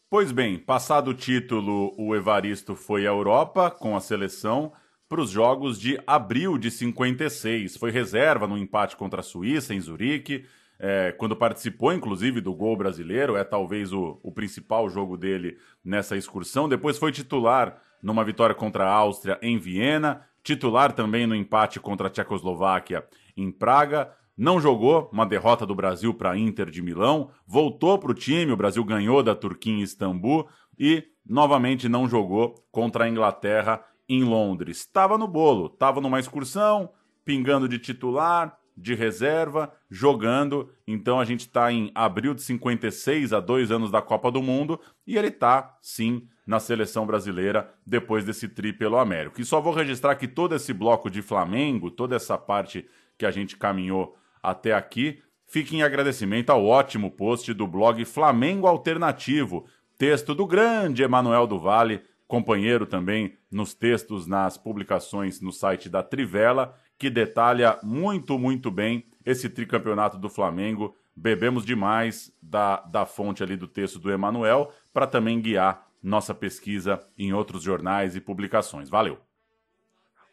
[0.08, 4.72] Pois bem, passado o título, o Evaristo foi à Europa com a seleção
[5.08, 7.76] para os jogos de abril de 56.
[7.76, 10.44] Foi reserva no empate contra a Suíça, em Zurique,
[10.82, 13.36] é, quando participou, inclusive, do gol brasileiro.
[13.36, 16.68] É talvez o, o principal jogo dele nessa excursão.
[16.68, 22.06] Depois foi titular numa vitória contra a Áustria em Viena, titular também no empate contra
[22.06, 24.10] a Tchecoslováquia em Praga.
[24.34, 28.50] Não jogou, uma derrota do Brasil para a Inter de Milão, voltou para o time,
[28.50, 34.24] o Brasil ganhou da Turquia em Istambul e novamente não jogou contra a Inglaterra em
[34.24, 34.78] Londres.
[34.78, 36.90] Estava no bolo, estava numa excursão,
[37.22, 40.70] pingando de titular, de reserva, jogando.
[40.86, 44.80] Então a gente está em abril de 56, a dois anos da Copa do Mundo,
[45.06, 49.40] e ele está, sim, na seleção brasileira depois desse tri pelo Américo.
[49.40, 53.30] E só vou registrar que todo esse bloco de Flamengo, toda essa parte que a
[53.30, 59.66] gente caminhou até aqui, fica em agradecimento ao ótimo post do blog Flamengo Alternativo,
[59.98, 66.02] texto do grande Emanuel do Vale, companheiro também nos textos, nas publicações no site da
[66.02, 70.94] Trivela, que detalha muito, muito bem esse tricampeonato do Flamengo.
[71.16, 77.02] Bebemos demais da, da fonte ali do texto do Emanuel para também guiar nossa pesquisa
[77.16, 78.90] em outros jornais e publicações.
[78.90, 79.18] Valeu!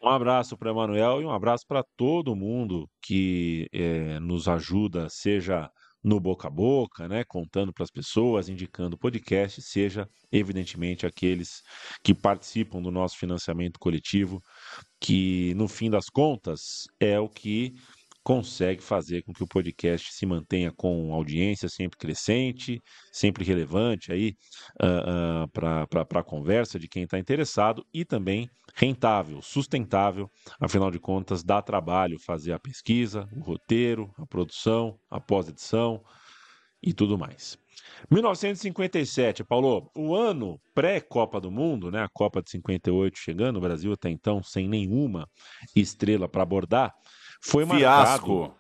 [0.04, 5.72] Um abraço para Emanuel e um abraço para todo mundo que é, nos ajuda, seja
[6.04, 11.62] no boca a boca, né, contando para as pessoas, indicando o podcast, seja evidentemente aqueles
[12.04, 14.42] que participam do nosso financiamento coletivo,
[15.00, 17.74] que no fim das contas é o que
[18.28, 22.78] consegue fazer com que o podcast se mantenha com audiência sempre crescente,
[23.10, 24.36] sempre relevante aí
[24.84, 31.00] uh, uh, para a conversa de quem está interessado e também rentável, sustentável, afinal de
[31.00, 36.04] contas dá trabalho fazer a pesquisa, o roteiro, a produção, a pós-edição
[36.84, 37.58] e tudo mais.
[38.12, 43.94] 1957, Paulo, o ano pré-Copa do Mundo, né, a Copa de 58 chegando, o Brasil
[43.94, 45.30] até então sem nenhuma
[45.74, 46.94] estrela para abordar,
[47.42, 48.40] foi Fiasco.
[48.40, 48.58] marcado.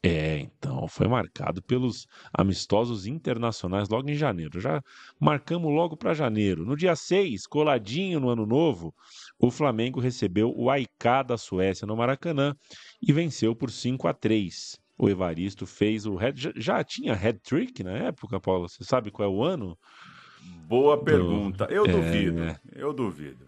[0.00, 4.60] É, então, foi marcado pelos amistosos internacionais logo em janeiro.
[4.60, 4.80] Já
[5.18, 6.64] marcamos logo para janeiro.
[6.64, 8.94] No dia 6, coladinho no ano novo,
[9.38, 12.54] o Flamengo recebeu o AIK da Suécia no Maracanã
[13.02, 14.80] e venceu por 5 a 3.
[14.96, 18.68] O Evaristo fez o head, já, já tinha head trick na época, Paulo?
[18.68, 19.76] Você sabe qual é o ano?
[20.68, 21.66] Boa pergunta.
[21.70, 22.42] Eu é, duvido.
[22.42, 22.60] É.
[22.72, 23.47] Eu duvido.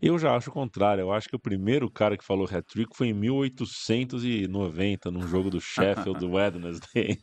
[0.00, 1.02] Eu já acho o contrário.
[1.02, 5.60] Eu acho que o primeiro cara que falou hat-trick foi em 1890, num jogo do
[5.60, 7.18] Sheffield Wednesday.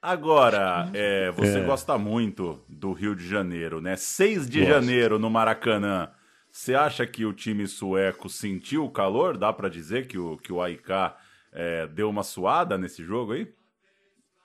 [0.00, 1.64] Agora, é, você é.
[1.64, 3.96] gosta muito do Rio de Janeiro, né?
[3.96, 4.72] 6 de Gosto.
[4.72, 6.10] janeiro no Maracanã.
[6.50, 9.36] Você acha que o time sueco sentiu o calor?
[9.36, 10.88] Dá para dizer que o, que o AIK
[11.52, 13.52] é, deu uma suada nesse jogo aí?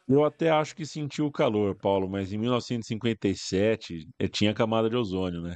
[0.07, 4.95] Eu até acho que sentiu o calor, Paulo, mas em 1957 eh, tinha camada de
[4.97, 5.55] ozônio, né?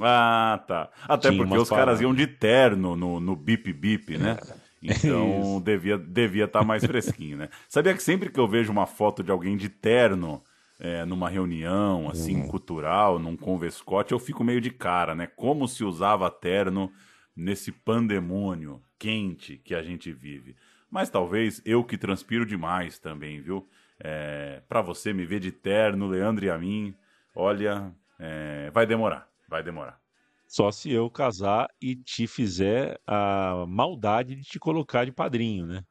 [0.00, 0.90] Ah, tá.
[1.06, 4.38] Até Tinha porque os caras iam de terno no, no bip bip, né?
[4.40, 4.62] É.
[4.82, 7.48] Então devia devia estar tá mais fresquinho, né?
[7.68, 10.42] Sabia que sempre que eu vejo uma foto de alguém de terno
[10.80, 12.48] é, numa reunião assim uhum.
[12.48, 15.28] cultural, num convescote, eu fico meio de cara, né?
[15.28, 16.90] Como se usava terno
[17.36, 20.56] nesse pandemônio quente que a gente vive.
[20.90, 23.66] Mas talvez eu que transpiro demais também, viu?
[24.00, 26.94] É, para você me ver de terno, Leandro e a mim,
[27.34, 29.31] olha, é, vai demorar.
[29.52, 30.00] Vai demorar.
[30.48, 35.82] Só se eu casar e te fizer a maldade de te colocar de padrinho, né?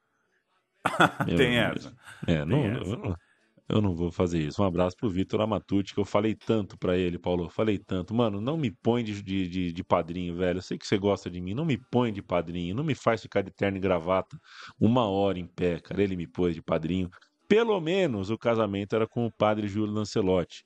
[1.37, 1.95] Tem essa.
[2.25, 2.89] É, Tem não, essa.
[2.89, 3.15] Eu, não,
[3.69, 4.59] eu, não vou fazer isso.
[4.63, 7.51] Um abraço pro Vitor Amatucci, que eu falei tanto pra ele, Paulo.
[7.51, 8.15] Falei tanto.
[8.15, 10.57] Mano, não me põe de, de, de, padrinho, velho.
[10.57, 11.53] Eu sei que você gosta de mim.
[11.53, 12.73] Não me põe de padrinho.
[12.73, 14.35] Não me faz ficar de terno e gravata
[14.79, 16.01] uma hora em pé, cara.
[16.01, 17.11] Ele me pôs de padrinho
[17.51, 20.63] pelo menos o casamento era com o padre Júlio Lancelotti.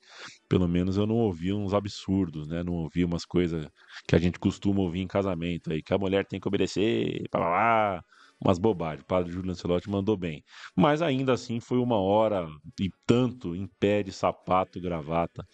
[0.48, 2.62] Pelo menos eu não ouvi uns absurdos, né?
[2.62, 3.66] Não ouvi umas coisas
[4.06, 7.40] que a gente costuma ouvir em casamento aí, que a mulher tem que obedecer, blá,
[7.40, 8.04] blá
[8.40, 9.02] umas bobagens.
[9.02, 10.44] O padre Júlio Lancelotti mandou bem.
[10.76, 12.46] Mas ainda assim foi uma hora
[12.80, 15.44] e tanto em pé de sapato, gravata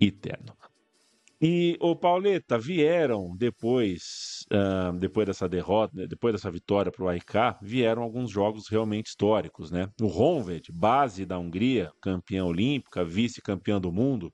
[0.00, 0.54] e terno.
[1.40, 7.08] E o Pauleta vieram depois, uh, depois dessa derrota, né, depois dessa vitória para o
[7.08, 9.88] AIK, vieram alguns jogos realmente históricos, né?
[10.00, 14.32] O Honved, base da Hungria, campeã olímpica, vice-campeã do mundo,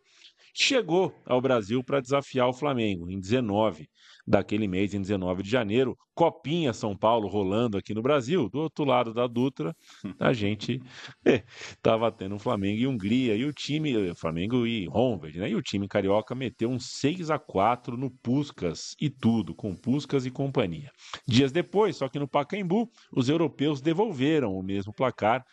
[0.55, 3.87] chegou ao Brasil para desafiar o Flamengo em 19
[4.27, 5.97] daquele mês, em 19 de janeiro.
[6.15, 8.49] Copinha São Paulo rolando aqui no Brasil.
[8.49, 9.75] Do outro lado da Dutra,
[10.19, 10.81] a gente
[11.71, 13.37] estava é, tendo Flamengo e Hungria.
[13.37, 15.51] E o time, Flamengo e Honved, né?
[15.51, 20.25] E o time carioca meteu um 6 a 4 no Puscas e tudo, com Puscas
[20.25, 20.91] e companhia.
[21.27, 25.45] Dias depois, só que no Pacaembu, os europeus devolveram o mesmo placar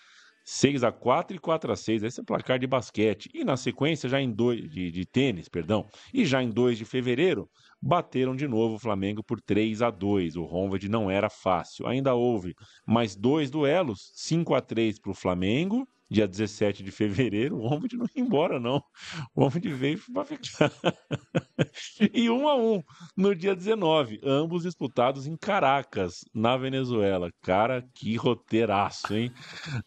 [0.54, 3.30] 6 a 4 e 4 a 6 Esse é o placar de basquete.
[3.34, 6.84] E na sequência, já em 2 de, de tênis, perdão, e já em 2 de
[6.84, 7.50] fevereiro,
[7.82, 11.88] bateram de novo o Flamengo por 3 a 2 O Honved não era fácil.
[11.88, 12.54] Ainda houve
[12.86, 17.88] mais dois duelos, 5 a 3 para o Flamengo dia 17 de fevereiro, o Homem
[17.94, 18.84] não ia embora, não.
[19.34, 20.70] O Homem veio para ficar.
[22.14, 22.84] e um a um
[23.16, 27.32] no dia 19, ambos disputados em Caracas, na Venezuela.
[27.42, 29.32] Cara, que roteiraço, hein?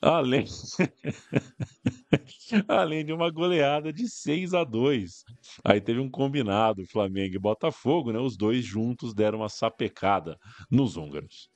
[0.01, 0.46] Além,
[2.68, 5.24] Além de uma goleada de 6 a 2
[5.62, 8.18] Aí teve um combinado, Flamengo e Botafogo, né?
[8.18, 10.38] Os dois juntos deram uma sapecada
[10.70, 11.51] nos húngaros.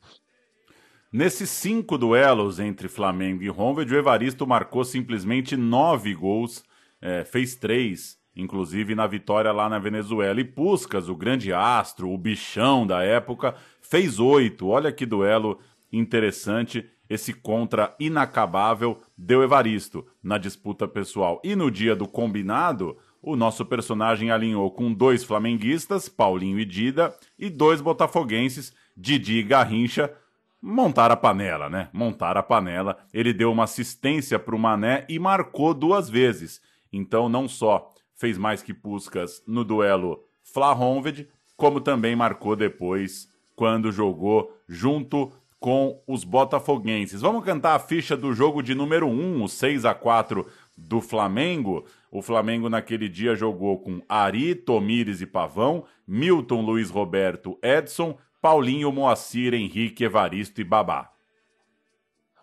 [1.10, 6.62] Nesses cinco duelos entre Flamengo e Honved, o Evaristo marcou simplesmente nove gols,
[7.00, 10.38] é, fez três, inclusive na vitória lá na Venezuela.
[10.38, 14.68] E Puscas, o grande astro, o bichão da época, fez oito.
[14.68, 15.58] Olha que duelo
[15.90, 16.86] interessante.
[17.08, 21.40] Esse contra inacabável deu Evaristo na disputa pessoal.
[21.42, 27.16] E no dia do combinado, o nosso personagem alinhou com dois flamenguistas, Paulinho e Dida,
[27.38, 30.12] e dois botafoguenses, Didi e Garrincha
[30.60, 31.88] montar a panela, né?
[31.92, 32.98] Montar a panela.
[33.12, 36.60] Ele deu uma assistência para o Mané e marcou duas vezes.
[36.92, 43.92] Então, não só fez mais que Puskas no duelo Fla-Honved, como também marcou depois quando
[43.92, 47.20] jogou junto com os botafoguenses.
[47.20, 50.46] Vamos cantar a ficha do jogo de número 1, o 6 a 4
[50.76, 51.84] do Flamengo.
[52.10, 58.16] O Flamengo naquele dia jogou com Ari, Tomires e Pavão, Milton, Luiz Roberto, Edson,
[58.48, 61.12] Paulinho, Moacir, Henrique, Evaristo e Babá.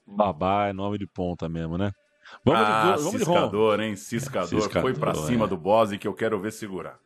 [0.05, 1.91] Babá é nome de ponta mesmo, né?
[2.43, 3.95] Vamos ah, de, vamos ciscador, hein?
[3.95, 4.61] Ciscador.
[4.61, 5.47] Ciscador Foi pra cima é.
[5.47, 6.99] do Bose que eu quero ver segurar.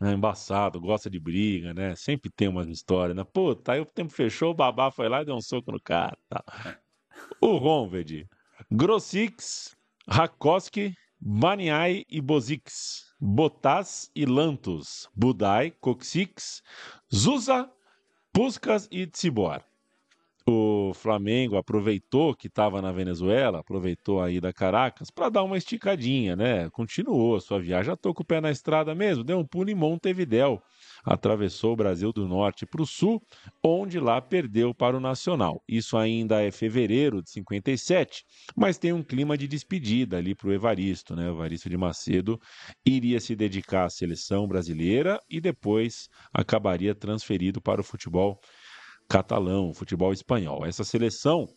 [0.00, 1.96] É embaçado, gosta de briga, né?
[1.96, 3.24] Sempre tem umas histórias, né?
[3.24, 6.16] Puta, aí o tempo fechou, o babá foi lá e deu um soco no cara.
[6.28, 6.44] Tá.
[7.40, 8.24] O Ronved,
[8.70, 9.76] Grossix,
[10.08, 16.62] Rakoski, Maniai e Bozix, Botas e Lantos, Budai, Coxix,
[17.12, 17.68] Zusa,
[18.38, 19.64] Puskas e Tsibor
[20.50, 26.34] o Flamengo aproveitou que estava na Venezuela, aproveitou aí da Caracas para dar uma esticadinha,
[26.34, 26.70] né?
[26.70, 29.74] Continuou sua viagem, já tô com o pé na estrada mesmo, deu um pulo em
[29.74, 30.62] Montevidéu,
[31.04, 33.22] atravessou o Brasil do norte para o sul,
[33.62, 35.62] onde lá perdeu para o Nacional.
[35.68, 38.24] Isso ainda é fevereiro de 57,
[38.56, 41.28] mas tem um clima de despedida ali para o Evaristo, né?
[41.30, 42.38] O Evaristo de Macedo
[42.84, 48.40] iria se dedicar à seleção brasileira e depois acabaria transferido para o futebol
[49.08, 50.66] catalão, futebol espanhol.
[50.66, 51.48] Essa seleção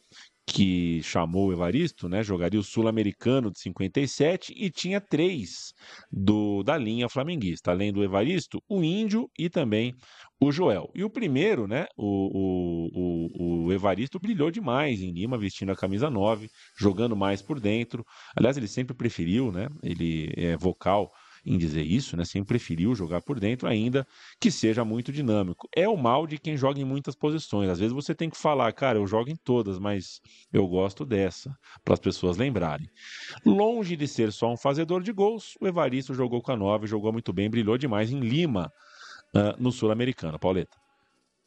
[0.52, 5.74] que chamou o Evaristo, né, jogaria o Sul-Americano de 57 e tinha três
[6.12, 9.95] do da linha flamenguista, além do Evaristo, o Índio e também
[10.41, 10.91] o Joel.
[10.93, 16.10] E o primeiro, né, o, o, o, Evaristo brilhou demais em Lima, vestindo a camisa
[16.10, 18.04] 9, jogando mais por dentro.
[18.36, 21.10] Aliás, ele sempre preferiu, né, ele é vocal
[21.45, 22.23] em dizer isso, né?
[22.25, 24.05] Sempre preferiu jogar por dentro, ainda
[24.39, 25.67] que seja muito dinâmico.
[25.75, 27.69] É o mal de quem joga em muitas posições.
[27.69, 30.19] Às vezes você tem que falar, cara, eu jogo em todas, mas
[30.51, 31.51] eu gosto dessa,
[31.83, 32.87] para as pessoas lembrarem.
[33.45, 37.11] Longe de ser só um fazedor de gols, o Evaristo jogou com a 9, jogou
[37.11, 38.71] muito bem, brilhou demais em Lima,
[39.35, 40.39] uh, no Sul-Americano.
[40.39, 40.80] Pauleta.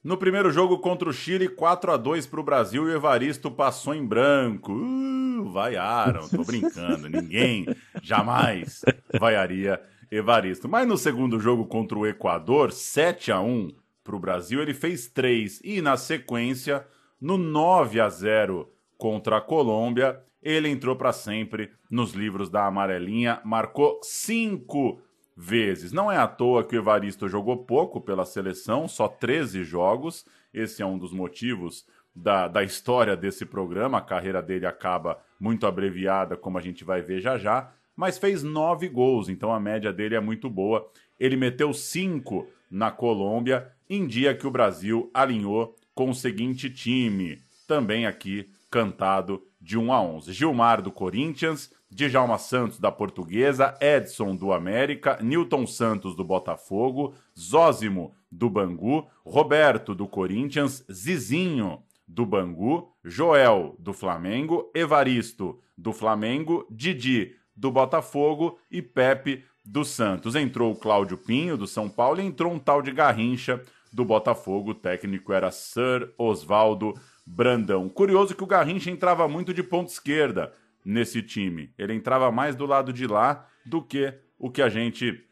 [0.05, 3.51] No primeiro jogo contra o Chile, 4 a 2 para o Brasil e o Evaristo
[3.51, 4.71] passou em branco.
[4.71, 7.09] Uh, vaiaram, tô brincando.
[7.09, 7.67] Ninguém
[8.03, 8.85] jamais
[9.19, 9.81] vaiaria
[10.11, 10.69] Evaristo.
[10.69, 13.73] Mas no segundo jogo contra o Equador, 7 a 1
[14.05, 15.63] para o Brasil, ele fez 3.
[15.65, 16.87] E na sequência,
[17.19, 23.41] no 9 a 0 contra a Colômbia, ele entrou para sempre nos livros da amarelinha,
[23.43, 25.01] marcou 5
[25.37, 25.93] vezes.
[25.93, 30.24] Não é à toa que o Evaristo jogou pouco pela seleção, só 13 jogos.
[30.53, 33.99] Esse é um dos motivos da, da história desse programa.
[33.99, 37.72] A carreira dele acaba muito abreviada, como a gente vai ver já já.
[37.97, 40.89] Mas fez nove gols, então a média dele é muito boa.
[41.18, 47.41] Ele meteu cinco na Colômbia, em dia que o Brasil alinhou com o seguinte time,
[47.68, 50.32] também aqui cantado de 1 a 11.
[50.32, 58.12] Gilmar do Corinthians, Djalma Santos da Portuguesa, Edson do América, Newton Santos do Botafogo, Zózimo
[58.28, 67.36] do Bangu, Roberto do Corinthians, Zizinho do Bangu, Joel do Flamengo, Evaristo do Flamengo, Didi
[67.57, 70.34] do Botafogo e Pepe do Santos.
[70.34, 74.72] Entrou o Cláudio Pinho do São Paulo e entrou um tal de Garrincha do Botafogo.
[74.72, 76.92] O técnico era Sir Osvaldo
[77.24, 77.88] Brandão.
[77.88, 80.53] Curioso que o Garrincha entrava muito de ponta esquerda
[80.85, 81.72] nesse time.
[81.78, 85.24] Ele entrava mais do lado de lá do que o que a gente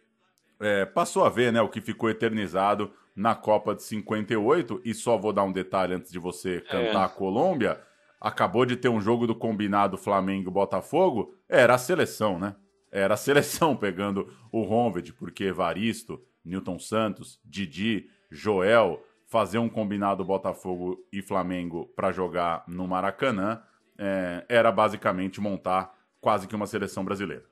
[0.58, 1.60] é, passou a ver, né?
[1.60, 4.80] O que ficou eternizado na Copa de 58.
[4.84, 7.04] E só vou dar um detalhe antes de você cantar é.
[7.04, 7.80] a Colômbia.
[8.20, 11.34] Acabou de ter um jogo do combinado Flamengo-Botafogo.
[11.48, 12.54] Era a seleção, né?
[12.90, 20.24] Era a seleção pegando o Ronved, porque Evaristo, Newton Santos, Didi, Joel, fazer um combinado
[20.24, 23.62] Botafogo e Flamengo para jogar no Maracanã
[24.02, 27.44] é, era basicamente montar quase que uma seleção brasileira.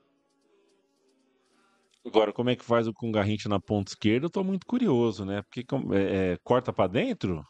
[2.05, 4.25] Agora, como é que faz o Garrincha na ponta esquerda?
[4.25, 5.43] Eu tô muito curioso, né?
[5.43, 7.45] Porque é, é, corta para dentro?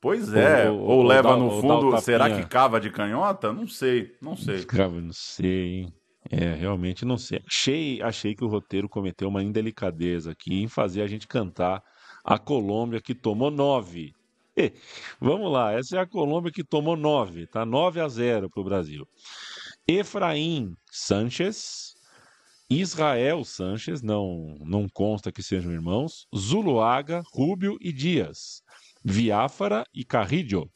[0.00, 2.00] Pois é, ou, ou, ou leva dá, no fundo.
[2.00, 3.52] Será que cava de canhota?
[3.52, 4.64] Não sei, não sei.
[4.64, 5.94] Cava, não sei, hein?
[6.30, 7.40] É, realmente não sei.
[7.46, 11.82] Achei, achei que o roteiro cometeu uma indelicadeza aqui em fazer a gente cantar
[12.24, 14.12] a Colômbia que tomou nove
[15.20, 17.64] Vamos lá, essa é a Colômbia que tomou 9, tá?
[17.64, 19.06] 9 a 0 para o Brasil.
[19.86, 21.94] Efraim Sanches,
[22.70, 28.62] Israel Sanches, não, não consta que sejam irmãos, Zuluaga, Rúbio e Dias,
[29.04, 30.70] Viáfara e Carrillo,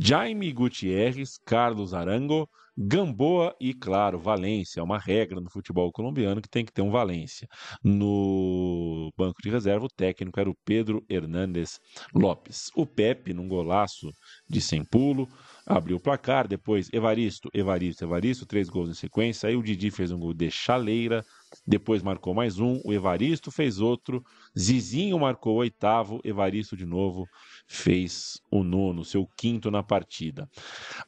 [0.00, 4.80] Jaime Gutierrez, Carlos Arango, Gamboa e, claro, Valência.
[4.80, 7.46] É uma regra no futebol colombiano que tem que ter um Valência.
[7.82, 11.78] No banco de reserva, o técnico era o Pedro Hernández
[12.14, 12.70] Lopes.
[12.74, 14.10] O Pepe, num golaço
[14.48, 15.28] de sem pulo,
[15.66, 16.48] abriu o placar.
[16.48, 19.48] Depois, Evaristo, Evaristo, Evaristo, três gols em sequência.
[19.48, 21.24] Aí o Didi fez um gol de chaleira.
[21.66, 22.80] Depois marcou mais um.
[22.84, 24.22] O Evaristo fez outro.
[24.58, 26.20] Zizinho marcou o oitavo.
[26.24, 27.24] Evaristo de novo
[27.66, 30.48] fez o nono, seu quinto na partida.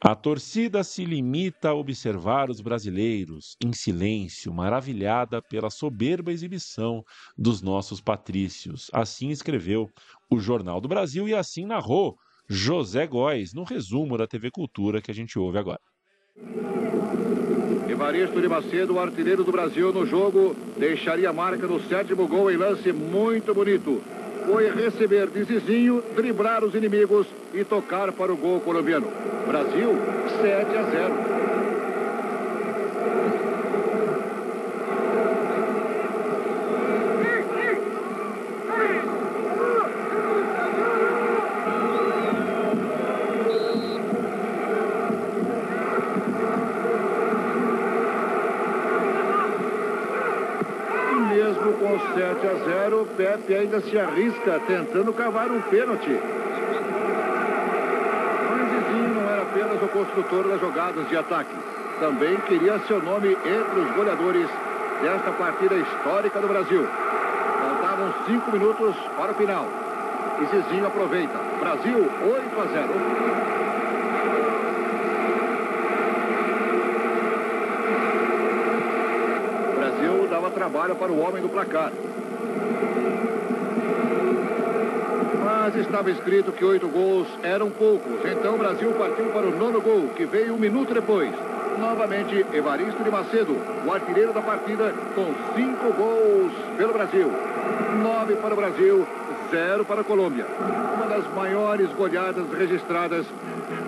[0.00, 7.04] A torcida se limita a observar os brasileiros em silêncio, maravilhada pela soberba exibição
[7.36, 8.90] dos nossos patrícios.
[8.92, 9.88] Assim escreveu
[10.30, 12.16] o Jornal do Brasil e assim narrou
[12.48, 15.80] José Góes no resumo da TV Cultura que a gente ouve agora.
[17.88, 22.92] Evaristo de Macedo, artilheiro do Brasil no jogo, deixaria marca no sétimo gol em lance
[22.92, 24.02] muito bonito
[24.46, 29.08] foi receber de Zizinho, driblar os inimigos e tocar para o gol colombiano.
[29.46, 29.98] Brasil,
[30.40, 31.36] 7 a 0.
[51.86, 56.20] com 7 a 0, o Pepe ainda se arrisca tentando cavar um pênalti.
[58.50, 61.54] Mas Zizinho não era apenas o construtor das jogadas de ataque.
[62.00, 64.48] Também queria seu nome entre os goleadores
[65.02, 66.86] desta partida histórica do Brasil.
[67.60, 69.66] Faltavam 5 minutos para o final.
[70.40, 71.38] E Zizinho aproveita.
[71.60, 73.26] Brasil 8 a 0.
[80.46, 81.90] dava trabalho para o homem do placar.
[85.66, 88.24] Mas estava escrito que oito gols eram poucos.
[88.24, 91.28] Então o Brasil partiu para o nono gol, que veio um minuto depois.
[91.80, 97.28] Novamente, Evaristo de Macedo, o artilheiro da partida, com cinco gols pelo Brasil.
[98.00, 99.08] Nove para o Brasil,
[99.50, 100.46] zero para a Colômbia.
[100.94, 103.26] Uma das maiores goleadas registradas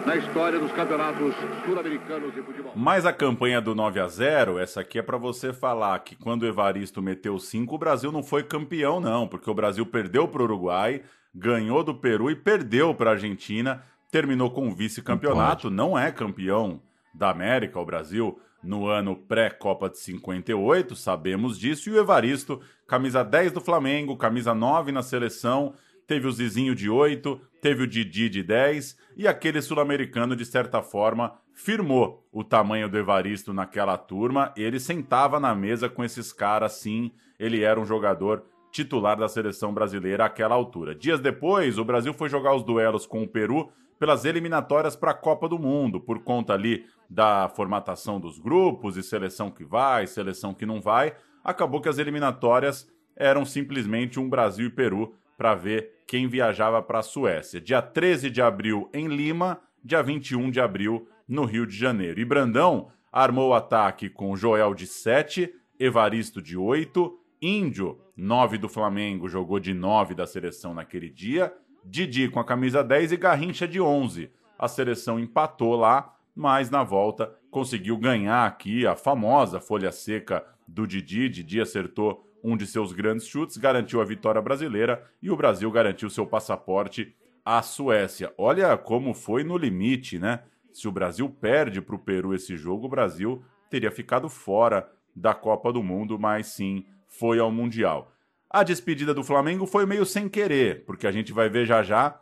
[0.06, 1.34] na história dos campeonatos
[1.64, 2.72] sul-americanos de futebol.
[2.74, 6.42] Mas a campanha do 9 a 0 essa aqui é para você falar que quando
[6.42, 10.40] o Evaristo meteu 5, o Brasil não foi campeão, não, porque o Brasil perdeu para
[10.40, 11.02] o Uruguai,
[11.34, 16.80] ganhou do Peru e perdeu para a Argentina, terminou com vice-campeonato, não, não é campeão
[17.14, 23.22] da América, o Brasil no ano pré-Copa de 58, sabemos disso, e o Evaristo, camisa
[23.22, 25.74] 10 do Flamengo, camisa 9 na seleção,
[26.06, 30.82] teve o Zizinho de 8, teve o Didi de 10 e aquele sul-americano, de certa
[30.82, 34.52] forma, firmou o tamanho do Evaristo naquela turma.
[34.56, 39.72] Ele sentava na mesa com esses caras, sim, ele era um jogador titular da seleção
[39.72, 40.94] brasileira àquela altura.
[40.94, 45.14] Dias depois, o Brasil foi jogar os duelos com o Peru pelas eliminatórias para a
[45.14, 50.55] Copa do Mundo, por conta ali da formatação dos grupos e seleção que vai, seleção
[50.55, 51.14] que não vai.
[51.42, 57.01] Acabou que as eliminatórias eram simplesmente um Brasil e Peru para ver quem viajava para
[57.01, 57.61] a Suécia.
[57.61, 62.20] Dia 13 de abril em Lima, dia 21 de abril no Rio de Janeiro.
[62.20, 68.68] E Brandão armou o ataque com Joel de 7, Evaristo de 8, Índio, 9 do
[68.68, 71.53] Flamengo, jogou de 9 da seleção naquele dia,
[71.91, 74.30] Didi com a camisa 10 e Garrincha de 11.
[74.59, 80.86] A seleção empatou lá, mas na volta conseguiu ganhar aqui a famosa folha seca do
[80.86, 81.30] Didi.
[81.30, 86.11] Didi acertou um de seus grandes chutes, garantiu a vitória brasileira e o Brasil garantiu
[86.11, 88.34] seu passaporte à Suécia.
[88.36, 90.43] Olha como foi no limite, né?
[90.70, 94.86] Se o Brasil perde para o Peru esse jogo, o Brasil teria ficado fora
[95.16, 98.12] da Copa do Mundo, mas sim foi ao Mundial.
[98.51, 102.18] A despedida do Flamengo foi meio sem querer, porque a gente vai ver já já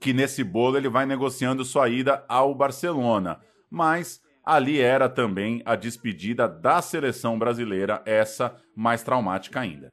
[0.00, 3.38] que nesse bolo ele vai negociando sua ida ao Barcelona.
[3.70, 9.92] Mas ali era também a despedida da seleção brasileira, essa mais traumática ainda.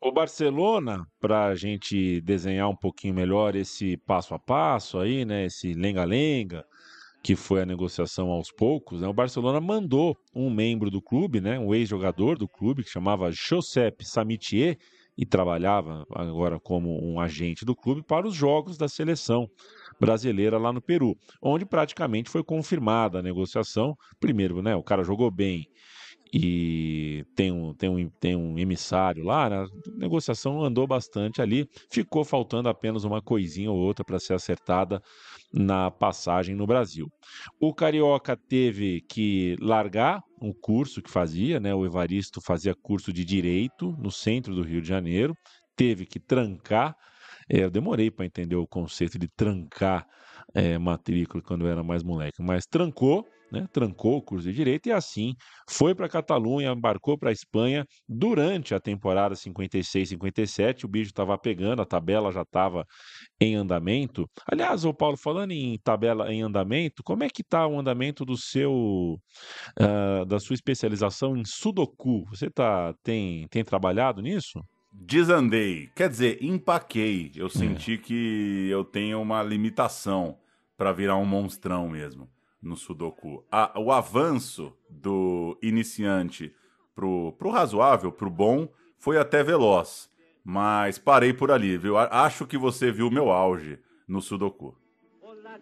[0.00, 5.46] O Barcelona, para a gente desenhar um pouquinho melhor esse passo a passo aí, né,
[5.46, 6.64] esse lenga-lenga,
[7.22, 11.58] que foi a negociação aos poucos, né, o Barcelona mandou um membro do clube, né,
[11.58, 14.78] um ex-jogador do clube, que chamava Josep Samitier,
[15.16, 19.50] e trabalhava agora como um agente do clube, para os jogos da seleção
[20.00, 23.96] brasileira lá no Peru, onde praticamente foi confirmada a negociação.
[24.20, 25.66] Primeiro, né, o cara jogou bem
[26.32, 29.56] e tem um, tem um, tem um emissário lá, né?
[29.56, 29.66] a
[29.98, 35.02] negociação andou bastante ali, ficou faltando apenas uma coisinha ou outra para ser acertada
[35.52, 37.06] na passagem no Brasil.
[37.60, 41.74] O Carioca teve que largar um curso que fazia, né?
[41.74, 45.34] O Evaristo fazia curso de direito no centro do Rio de Janeiro,
[45.76, 46.94] teve que trancar
[47.50, 50.06] É, eu demorei para entender o conceito de trancar
[50.54, 54.88] é, matrícula quando eu era mais moleque, mas trancou né, trancou o curso de Direito
[54.88, 55.34] e assim
[55.68, 60.84] foi para a Catalunha, embarcou para a Espanha durante a temporada 56-57.
[60.84, 62.84] O bicho estava pegando, a tabela já estava
[63.40, 64.28] em andamento.
[64.50, 68.36] Aliás, o Paulo, falando em tabela em andamento, como é que está o andamento do
[68.36, 69.18] seu
[69.80, 72.24] uh, da sua especialização em Sudoku?
[72.30, 74.60] Você tá, tem, tem trabalhado nisso?
[74.90, 77.30] Desandei, quer dizer, empaquei.
[77.34, 77.98] Eu senti é.
[77.98, 80.38] que eu tenho uma limitação
[80.76, 82.28] para virar um monstrão mesmo
[82.62, 83.44] no Sudoku.
[83.50, 86.54] A, o avanço do iniciante
[86.94, 90.10] pro, pro razoável, pro bom, foi até veloz.
[90.44, 91.96] Mas parei por ali, viu?
[91.96, 94.74] Acho que você viu meu auge no Sudoku.
[95.20, 95.58] Olá,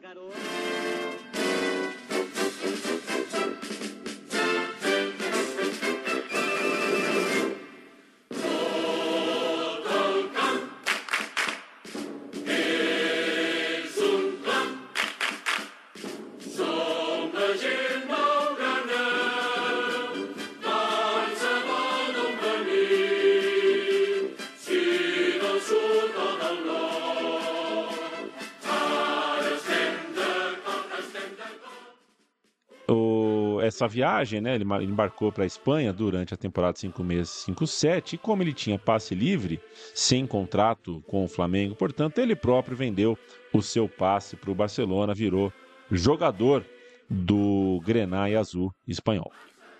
[33.77, 38.19] essa viagem, né, ele embarcou para a Espanha durante a temporada 5 meses 5-7 e
[38.19, 39.61] como ele tinha passe livre,
[39.95, 43.19] sem contrato com o Flamengo, portanto, ele próprio vendeu
[43.53, 45.53] o seu passe para o Barcelona, virou
[45.91, 46.65] jogador
[47.09, 49.31] do Grenai Azul espanhol.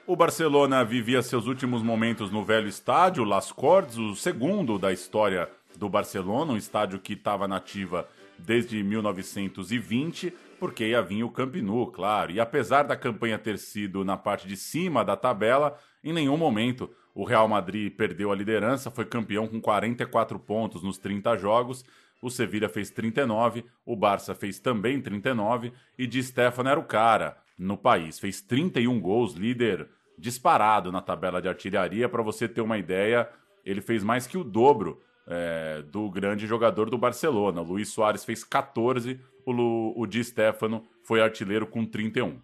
[0.07, 5.49] O Barcelona vivia seus últimos momentos no velho estádio Las Cordes, o segundo da história
[5.77, 11.87] do Barcelona, um estádio que estava nativa desde 1920 porque ia vir o Camp Nou,
[11.89, 12.33] claro.
[12.33, 16.91] E apesar da campanha ter sido na parte de cima da tabela, em nenhum momento
[17.15, 21.85] o Real Madrid perdeu a liderança, foi campeão com 44 pontos nos 30 jogos.
[22.21, 27.37] O Sevilha fez 39, o Barça fez também 39 e Di Stefano era o cara
[27.59, 28.19] no país.
[28.19, 29.89] Fez 31 gols, líder
[30.19, 32.09] disparado na tabela de artilharia.
[32.09, 33.29] Para você ter uma ideia,
[33.65, 37.61] ele fez mais que o dobro é, do grande jogador do Barcelona.
[37.61, 42.41] Luiz Soares fez 14, o, o Di Stefano foi artilheiro com 31.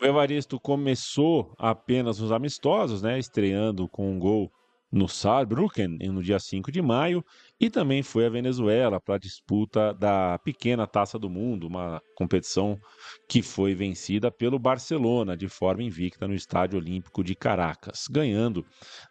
[0.00, 4.50] O Evaristo começou apenas nos amistosos, né, estreando com um gol
[4.94, 7.24] no Saarbrücken no dia 5 de maio
[7.60, 12.78] e também foi à Venezuela para a disputa da pequena Taça do Mundo, uma competição
[13.28, 18.64] que foi vencida pelo Barcelona de forma invicta no Estádio Olímpico de Caracas, ganhando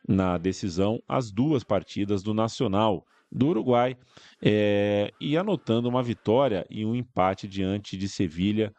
[0.07, 3.03] na decisão as duas partidas do Nacional
[3.33, 3.97] do Uruguai
[4.41, 8.73] é, e anotando uma vitória e um empate diante de Sevilha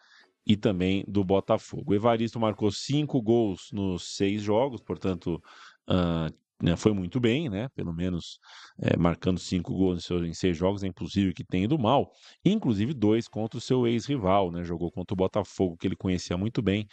[0.46, 1.92] e também do Botafogo.
[1.92, 5.42] O Evaristo marcou cinco gols nos seis jogos, portanto,
[5.88, 6.32] uh,
[6.76, 7.68] foi muito bem, né?
[7.74, 8.38] Pelo menos
[8.80, 12.10] é, marcando cinco gols em, seus, em seis jogos, é impossível que tenha ido mal.
[12.44, 14.64] Inclusive dois contra o seu ex-rival, né?
[14.64, 16.86] Jogou contra o Botafogo, que ele conhecia muito bem,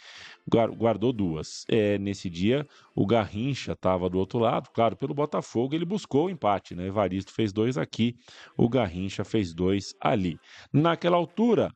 [0.76, 1.64] guardou duas.
[1.68, 6.30] É, nesse dia, o Garrincha estava do outro lado, claro, pelo Botafogo ele buscou o
[6.30, 6.86] empate, né?
[6.86, 8.14] Evaristo fez dois aqui,
[8.56, 10.38] o Garrincha fez dois ali.
[10.72, 11.70] Naquela altura,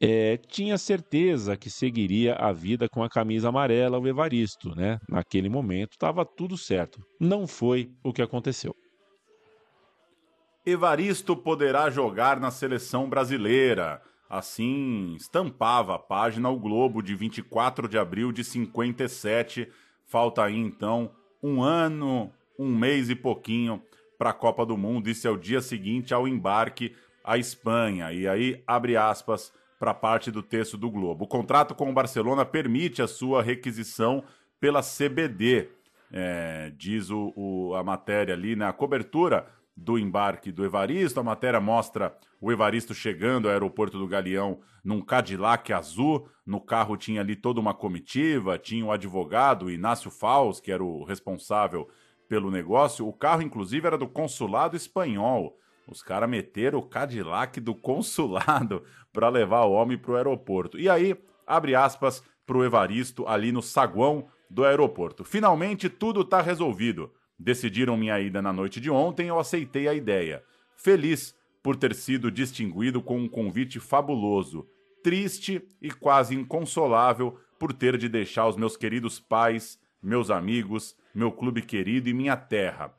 [0.00, 4.98] é, tinha certeza que seguiria a vida com a camisa amarela, o Evaristo, né?
[5.08, 7.00] Naquele momento estava tudo certo.
[7.18, 8.74] Não foi o que aconteceu.
[10.64, 14.00] Evaristo poderá jogar na seleção brasileira.
[14.30, 19.68] Assim estampava a página O Globo de 24 de abril de 57.
[20.06, 21.10] Falta aí então
[21.42, 23.82] um ano, um mês e pouquinho
[24.18, 25.08] para a Copa do Mundo.
[25.08, 26.94] Isso é o dia seguinte ao embarque
[27.24, 28.12] à Espanha.
[28.12, 31.24] E aí, abre aspas, para parte do texto do Globo.
[31.24, 34.24] O contrato com o Barcelona permite a sua requisição
[34.60, 35.68] pela CBD,
[36.12, 38.72] é, diz o, o, a matéria ali, na né?
[38.72, 41.20] cobertura do embarque do Evaristo.
[41.20, 46.28] A matéria mostra o Evaristo chegando ao aeroporto do Galeão num Cadillac azul.
[46.44, 51.04] No carro tinha ali toda uma comitiva, tinha o advogado Inácio Faus, que era o
[51.04, 51.88] responsável
[52.28, 53.06] pelo negócio.
[53.06, 55.56] O carro, inclusive, era do consulado espanhol.
[55.90, 60.78] Os caras meteram o Cadillac do consulado para levar o homem para o aeroporto.
[60.78, 61.16] E aí,
[61.46, 65.24] abre aspas para o Evaristo ali no saguão do aeroporto.
[65.24, 67.12] Finalmente tudo está resolvido.
[67.38, 70.42] Decidiram minha ida na noite de ontem, eu aceitei a ideia.
[70.76, 74.66] Feliz por ter sido distinguido com um convite fabuloso.
[75.02, 81.30] Triste e quase inconsolável por ter de deixar os meus queridos pais, meus amigos, meu
[81.30, 82.94] clube querido e minha terra.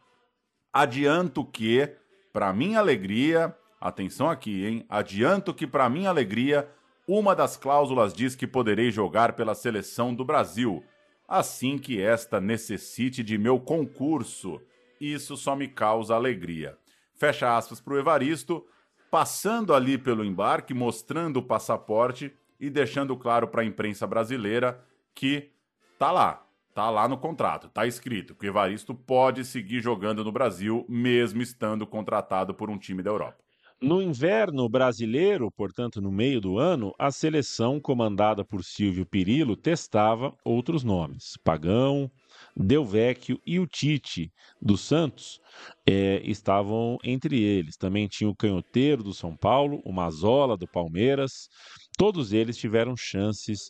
[0.71, 1.95] Adianto que
[2.39, 4.85] para minha alegria, atenção aqui, hein?
[4.87, 6.71] Adianto que, para minha alegria,
[7.05, 10.81] uma das cláusulas diz que poderei jogar pela seleção do Brasil,
[11.27, 14.61] assim que esta necessite de meu concurso.
[15.01, 16.77] Isso só me causa alegria.
[17.13, 18.65] fecha aspas para o Evaristo,
[19.11, 24.81] passando ali pelo embarque, mostrando o passaporte e deixando claro para a imprensa brasileira
[25.13, 25.51] que
[25.97, 26.47] tá lá,
[26.79, 31.41] tá lá no contrato, tá escrito que o Evaristo pode seguir jogando no Brasil, mesmo
[31.41, 33.35] estando contratado por um time da Europa.
[33.81, 40.33] No inverno brasileiro, portanto, no meio do ano, a seleção comandada por Silvio Pirillo testava
[40.41, 42.09] outros nomes: Pagão,
[42.55, 45.41] Delvecchio e o Tite do Santos
[45.85, 47.75] é, estavam entre eles.
[47.75, 51.49] Também tinha o Canhoteiro do São Paulo, o Mazola do Palmeiras.
[51.97, 53.69] Todos eles tiveram chances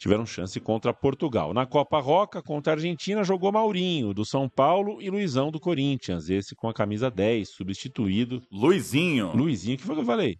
[0.00, 1.52] tiveram chance contra Portugal.
[1.52, 6.30] Na Copa Roca, contra a Argentina, jogou Maurinho, do São Paulo, e Luizão, do Corinthians,
[6.30, 8.40] esse com a camisa 10, substituído.
[8.50, 9.36] Luizinho.
[9.36, 10.38] Luizinho, que foi que eu falei?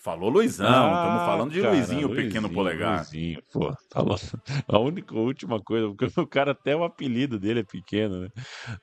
[0.00, 2.98] Falou Luizão, estamos ah, falando de cara, Luizinho, o pequeno polegar.
[2.98, 4.02] Luizinho, pô, tá
[4.68, 8.28] A única, a última coisa, porque o cara até o apelido dele é pequeno, né?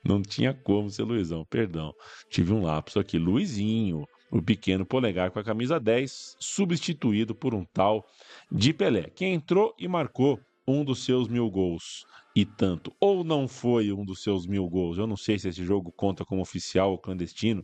[0.04, 1.92] Não tinha como ser Luizão, perdão.
[2.28, 3.18] Tive um lapso aqui.
[3.18, 8.06] Luizinho, o pequeno polegar com a camisa 10, substituído por um tal
[8.50, 12.90] de Pelé, que entrou e marcou um dos seus mil gols e tanto.
[12.98, 14.96] Ou não foi um dos seus mil gols.
[14.96, 17.62] Eu não sei se esse jogo conta como oficial ou clandestino.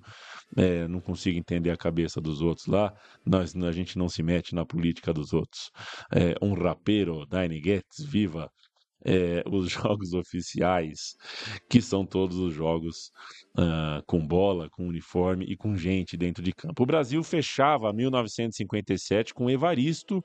[0.56, 2.92] É, não consigo entender a cabeça dos outros lá.
[3.24, 5.70] Nós, a gente não se mete na política dos outros.
[6.12, 8.50] É, um rapero, Dine Getz, viva
[9.05, 11.16] é, os jogos oficiais,
[11.68, 13.12] que são todos os jogos
[13.57, 16.82] uh, com bola, com uniforme e com gente dentro de campo.
[16.82, 20.24] O Brasil fechava 1957 com Evaristo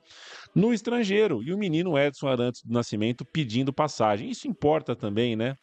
[0.54, 4.30] no estrangeiro e o menino Edson Arantes do Nascimento pedindo passagem.
[4.30, 5.56] Isso importa também, né?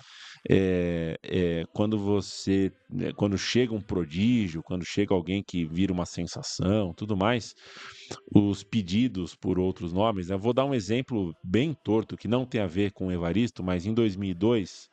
[0.50, 6.06] É, é, quando você, é, quando chega um prodígio, quando chega alguém que vira uma
[6.06, 7.54] sensação, tudo mais,
[8.34, 10.30] os pedidos por outros nomes.
[10.30, 10.38] Né?
[10.38, 13.94] Vou dar um exemplo bem torto que não tem a ver com Evaristo, mas em
[13.94, 14.90] 2002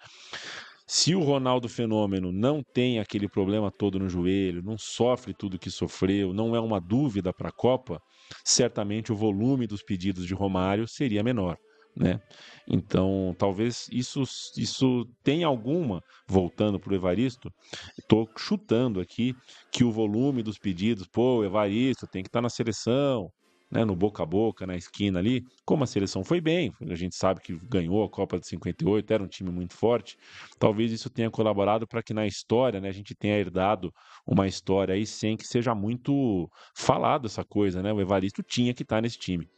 [0.90, 5.70] se o Ronaldo Fenômeno não tem aquele problema todo no joelho, não sofre tudo que
[5.70, 8.01] sofreu, não é uma dúvida para a Copa,
[8.42, 11.59] certamente o volume dos pedidos de Romário seria menor.
[11.99, 12.20] Né?
[12.68, 14.22] Então, talvez isso,
[14.57, 17.53] isso tenha alguma, voltando para o Evaristo,
[17.99, 19.34] estou chutando aqui
[19.72, 23.28] que o volume dos pedidos, pô, Evaristo tem que estar tá na seleção,
[23.70, 27.16] né, no boca a boca, na esquina ali, como a seleção foi bem, a gente
[27.16, 30.16] sabe que ganhou a Copa de 58, era um time muito forte,
[30.59, 33.92] talvez isso tenha colaborado para que na história, né, a gente tenha herdado
[34.26, 38.82] uma história aí sem que seja muito falado essa coisa, né, o Evaristo tinha que
[38.82, 39.49] estar tá nesse time.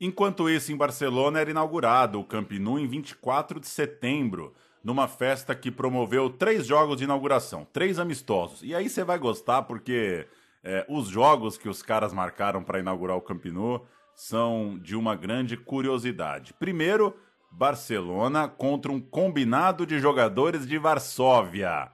[0.00, 5.54] Enquanto isso, em Barcelona era inaugurado o Camp Nou em 24 de setembro, numa festa
[5.54, 8.62] que promoveu três jogos de inauguração, três amistosos.
[8.62, 10.26] E aí você vai gostar porque
[10.62, 15.14] é, os jogos que os caras marcaram para inaugurar o Camp Nou são de uma
[15.14, 16.52] grande curiosidade.
[16.52, 17.16] Primeiro,
[17.50, 21.90] Barcelona contra um combinado de jogadores de Varsóvia.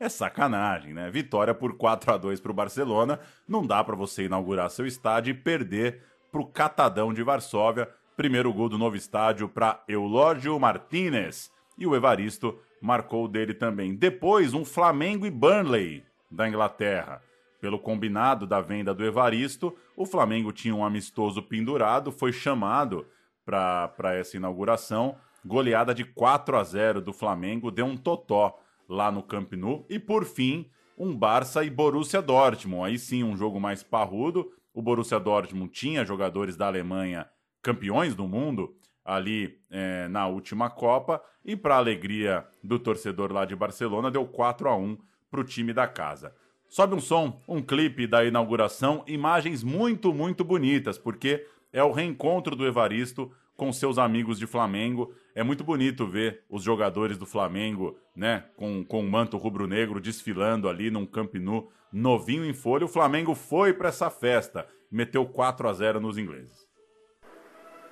[0.00, 1.08] É sacanagem, né?
[1.08, 3.20] Vitória por 4 a 2 para o Barcelona.
[3.46, 6.02] Não dá para você inaugurar seu estádio e perder
[6.34, 7.88] para o Catadão de Varsóvia.
[8.16, 11.48] Primeiro gol do novo estádio para Eulógio Martínez.
[11.78, 13.94] E o Evaristo marcou dele também.
[13.94, 17.22] Depois, um Flamengo e Burnley da Inglaterra.
[17.60, 23.06] Pelo combinado da venda do Evaristo, o Flamengo tinha um amistoso pendurado, foi chamado
[23.46, 25.14] para essa inauguração.
[25.46, 28.58] Goleada de 4 a 0 do Flamengo, deu um totó
[28.88, 29.86] lá no Camp Nou.
[29.88, 30.68] E por fim,
[30.98, 32.90] um Barça e Borussia Dortmund.
[32.90, 34.50] Aí sim, um jogo mais parrudo.
[34.74, 37.26] O Borussia Dortmund tinha jogadores da Alemanha
[37.62, 41.22] campeões do mundo ali é, na última Copa.
[41.44, 44.98] E para alegria do torcedor lá de Barcelona, deu 4 a 1
[45.30, 46.34] para o time da casa.
[46.68, 52.56] Sobe um som, um clipe da inauguração, imagens muito, muito bonitas, porque é o reencontro
[52.56, 55.14] do Evaristo com seus amigos de Flamengo.
[55.34, 60.68] É muito bonito ver os jogadores do Flamengo, né, com, com o manto rubro-negro desfilando
[60.68, 62.84] ali num Camp Nou novinho em folha.
[62.84, 66.66] O Flamengo foi para essa festa, meteu 4 a 0 nos ingleses.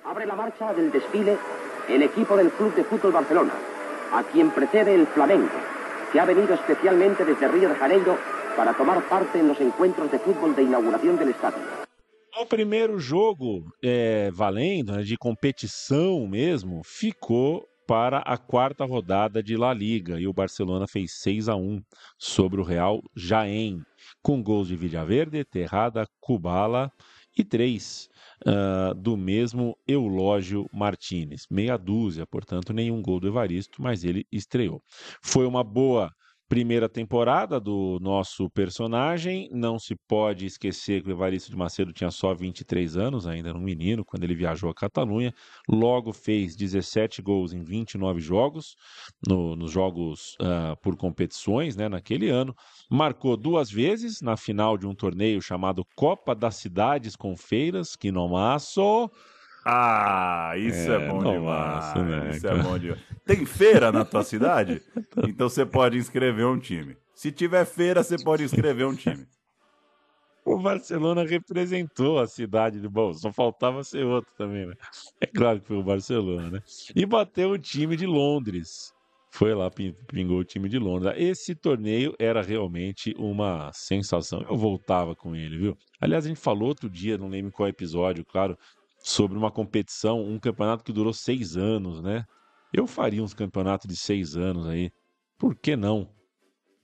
[0.03, 1.37] Abre la marcha del desfile
[1.87, 3.53] el equipo del Club de Fútbol Barcelona,
[4.11, 5.49] a quien precede el Flamengo,
[6.11, 8.17] que ha venido especialmente desde Río de Janeiro
[8.55, 11.63] para tomar parte en los encuentros de fútbol de inauguración del estadio.
[12.35, 19.57] O primeiro jogo é, valendo, né, de competição mesmo, ficou para a quarta rodada de
[19.57, 21.81] La Liga e o Barcelona fez 6 a 1
[22.17, 23.81] sobre o Real Jaén,
[24.21, 26.91] com gols de Villaverde, Terrada, Kubala
[27.37, 28.09] e três
[28.45, 31.45] uh, do mesmo Eulógio Martinez.
[31.49, 34.81] Meia dúzia, portanto, nenhum gol do Evaristo, mas ele estreou.
[35.21, 36.11] Foi uma boa
[36.53, 39.49] primeira temporada do nosso personagem.
[39.51, 43.57] Não se pode esquecer que o Evaristo de Macedo tinha só 23 anos, ainda era
[43.57, 45.33] um menino, quando ele viajou à Catalunha.
[45.67, 48.75] Logo fez 17 gols em 29 jogos,
[49.27, 52.53] no, nos jogos uh, por competições, né, naquele ano.
[52.87, 58.11] Marcou duas vezes na final de um torneio chamado Copa das Cidades com Feiras, que
[58.11, 59.09] no maço.
[59.65, 61.95] Ah, isso é, é bom demais.
[61.95, 63.01] Né, isso é bom demais.
[63.25, 64.81] Tem feira na tua cidade?
[65.27, 66.97] Então você pode inscrever um time.
[67.15, 69.25] Se tiver feira, você pode inscrever um time.
[70.45, 74.73] O Barcelona representou a cidade de bom, só faltava ser outro também, né?
[75.21, 76.63] É claro que foi o Barcelona, né?
[76.93, 78.93] E bateu o time de Londres.
[79.31, 81.13] Foi lá, pingou o time de Londres.
[81.17, 84.41] Esse torneio era realmente uma sensação.
[84.41, 85.77] Eu voltava com ele, viu?
[85.99, 88.57] Aliás, a gente falou outro dia, não lembro qual episódio, claro,
[89.03, 92.23] sobre uma competição, um campeonato que durou seis anos, né?
[92.73, 94.89] Eu faria uns campeonatos de seis anos aí.
[95.37, 96.09] Por que não?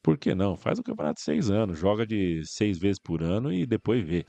[0.04, 0.58] Por que não?
[0.58, 4.26] Faz um campeonato de seis anos, joga de seis vezes por ano e depois vê.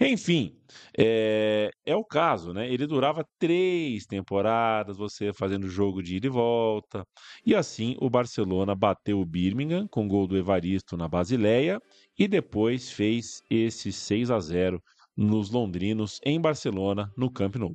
[0.00, 0.58] Enfim,
[0.98, 2.70] é, é, o caso, né?
[2.70, 7.04] Ele durava três temporadas, você fazendo jogo de ida e volta.
[7.46, 11.80] E assim o Barcelona bateu o Birmingham com gol do Evaristo na Basileia
[12.18, 14.82] e depois fez esse 6 a 0
[15.16, 17.74] nos londrinos em Barcelona, no Camp Nou.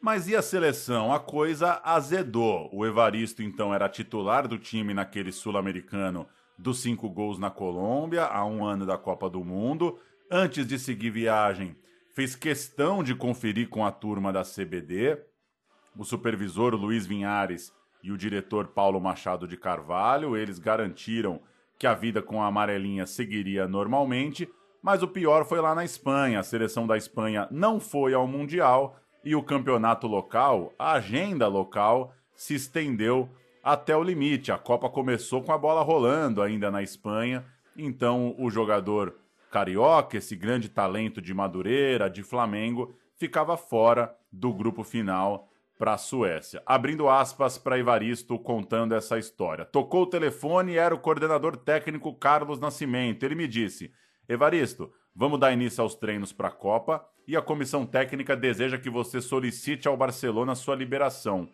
[0.00, 1.12] Mas e a seleção?
[1.12, 2.70] A coisa azedou.
[2.72, 8.44] O Evaristo, então, era titular do time naquele sul-americano dos cinco gols na Colômbia, há
[8.44, 9.98] um ano da Copa do Mundo.
[10.30, 11.76] Antes de seguir viagem,
[12.14, 15.18] fez questão de conferir com a turma da CBD.
[15.96, 21.40] O supervisor Luiz Vinhares e o diretor Paulo Machado de Carvalho, eles garantiram
[21.78, 24.48] que a vida com a amarelinha seguiria normalmente,
[24.86, 26.38] mas o pior foi lá na Espanha.
[26.38, 32.14] A seleção da Espanha não foi ao Mundial e o campeonato local, a agenda local,
[32.36, 33.28] se estendeu
[33.64, 34.52] até o limite.
[34.52, 37.44] A Copa começou com a bola rolando ainda na Espanha,
[37.76, 39.18] então o jogador
[39.50, 45.98] carioca, esse grande talento de Madureira, de Flamengo, ficava fora do grupo final para a
[45.98, 46.62] Suécia.
[46.64, 49.64] Abrindo aspas para Evaristo contando essa história.
[49.64, 53.24] Tocou o telefone e era o coordenador técnico Carlos Nascimento.
[53.24, 53.92] Ele me disse:
[54.28, 58.90] Evaristo, vamos dar início aos treinos para a Copa e a comissão técnica deseja que
[58.90, 61.48] você solicite ao Barcelona sua liberação.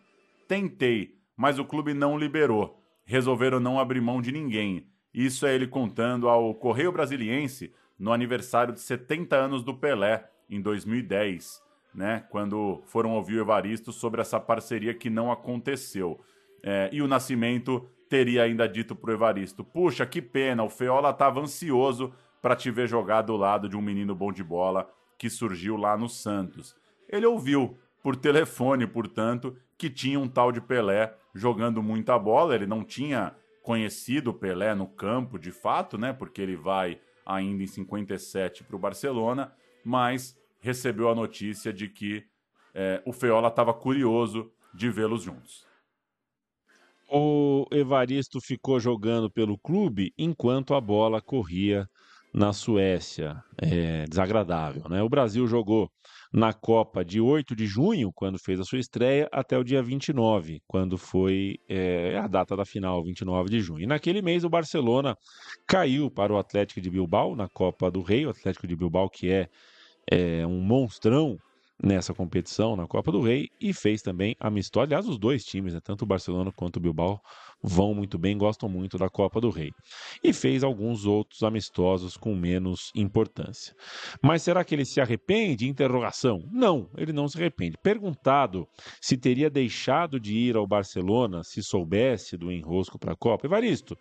[0.47, 2.79] Tentei, mas o clube não liberou.
[3.05, 4.87] Resolveram não abrir mão de ninguém.
[5.13, 10.59] Isso é ele contando ao Correio Brasiliense no aniversário de 70 anos do Pelé, em
[10.61, 11.61] 2010,
[11.93, 12.25] né?
[12.29, 16.19] Quando foram ouvir o Evaristo sobre essa parceria que não aconteceu.
[16.63, 21.39] É, e o Nascimento teria ainda dito pro Evaristo: Puxa, que pena, o Feola estava
[21.39, 22.13] ansioso
[22.43, 25.97] para te ver jogar do lado de um menino bom de bola que surgiu lá
[25.97, 26.75] no Santos.
[27.07, 32.53] Ele ouviu, por telefone, portanto, que tinha um tal de Pelé jogando muita bola.
[32.53, 36.11] Ele não tinha conhecido Pelé no campo de fato, né?
[36.11, 39.53] Porque ele vai ainda em 57 para o Barcelona,
[39.85, 42.25] mas recebeu a notícia de que
[42.73, 45.65] é, o Feola estava curioso de vê-los juntos.
[47.09, 51.87] O Evaristo ficou jogando pelo clube enquanto a bola corria
[52.33, 53.41] na Suécia.
[53.61, 55.01] É desagradável, né?
[55.03, 55.89] O Brasil jogou
[56.33, 60.61] na Copa de 8 de junho, quando fez a sua estreia, até o dia 29,
[60.67, 63.83] quando foi é, a data da final, 29 de junho.
[63.83, 65.15] E naquele mês o Barcelona
[65.67, 69.29] caiu para o Atlético de Bilbao na Copa do Rei, o Atlético de Bilbao que
[69.29, 69.47] é,
[70.09, 71.37] é um monstrão
[71.83, 74.85] nessa competição, na Copa do Rei, e fez também amistoso.
[74.85, 77.19] Aliás, os dois times, né, tanto o Barcelona quanto o Bilbao,
[77.61, 79.71] vão muito bem, gostam muito da Copa do Rei.
[80.23, 83.75] E fez alguns outros amistosos com menos importância.
[84.21, 85.67] Mas será que ele se arrepende?
[85.67, 86.39] Interrogação.
[86.51, 87.77] Não, ele não se arrepende.
[87.83, 88.65] Perguntado
[89.01, 93.97] se teria deixado de ir ao Barcelona se soubesse do enrosco para a Copa, Evaristo,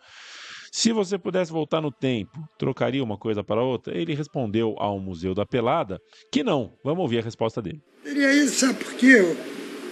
[0.75, 3.95] se você pudesse voltar no tempo, trocaria uma coisa para outra?
[3.95, 6.01] Ele respondeu ao Museu da Pelada
[6.33, 6.73] que não.
[6.83, 7.83] Vamos ouvir a resposta dele.
[8.03, 9.19] Seria isso, sabe por quê?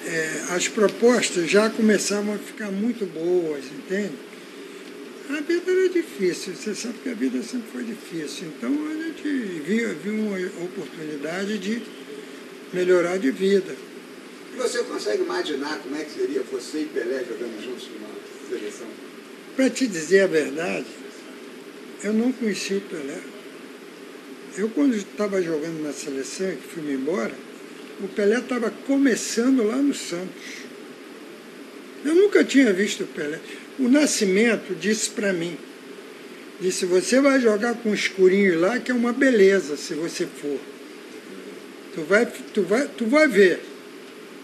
[0.07, 4.15] É, as propostas já começavam a ficar muito boas, entende?
[5.29, 8.49] A vida era difícil, você sabe que a vida sempre foi difícil.
[8.49, 9.29] Então a gente
[9.61, 11.83] viu, viu uma oportunidade de
[12.73, 13.77] melhorar de vida.
[14.57, 18.09] Você consegue imaginar como é que seria você e Pelé jogando juntos numa
[18.49, 19.10] seleção?
[19.57, 20.87] Para te dizer a verdade,
[22.03, 23.19] eu não conheci o Pelé.
[24.57, 27.33] Eu, quando estava jogando na seleção, que fui embora,
[28.03, 30.61] o Pelé estava começando lá no Santos.
[32.05, 33.39] Eu nunca tinha visto o Pelé.
[33.79, 35.57] O Nascimento disse para mim,
[36.61, 40.59] disse, você vai jogar com escurinho lá, que é uma beleza, se você for.
[41.95, 43.61] Tu vai, tu vai, tu vai ver.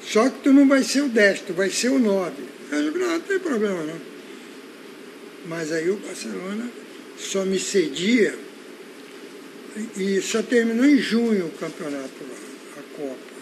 [0.02, 2.32] Só que tu não vai ser o 10, tu vai ser o 9.
[2.70, 4.16] Eu digo, não, não tem problema não.
[5.49, 6.68] Mas aí o Barcelona
[7.16, 8.36] só me cedia
[9.97, 13.36] e só terminou em junho o campeonato lá, a Copa.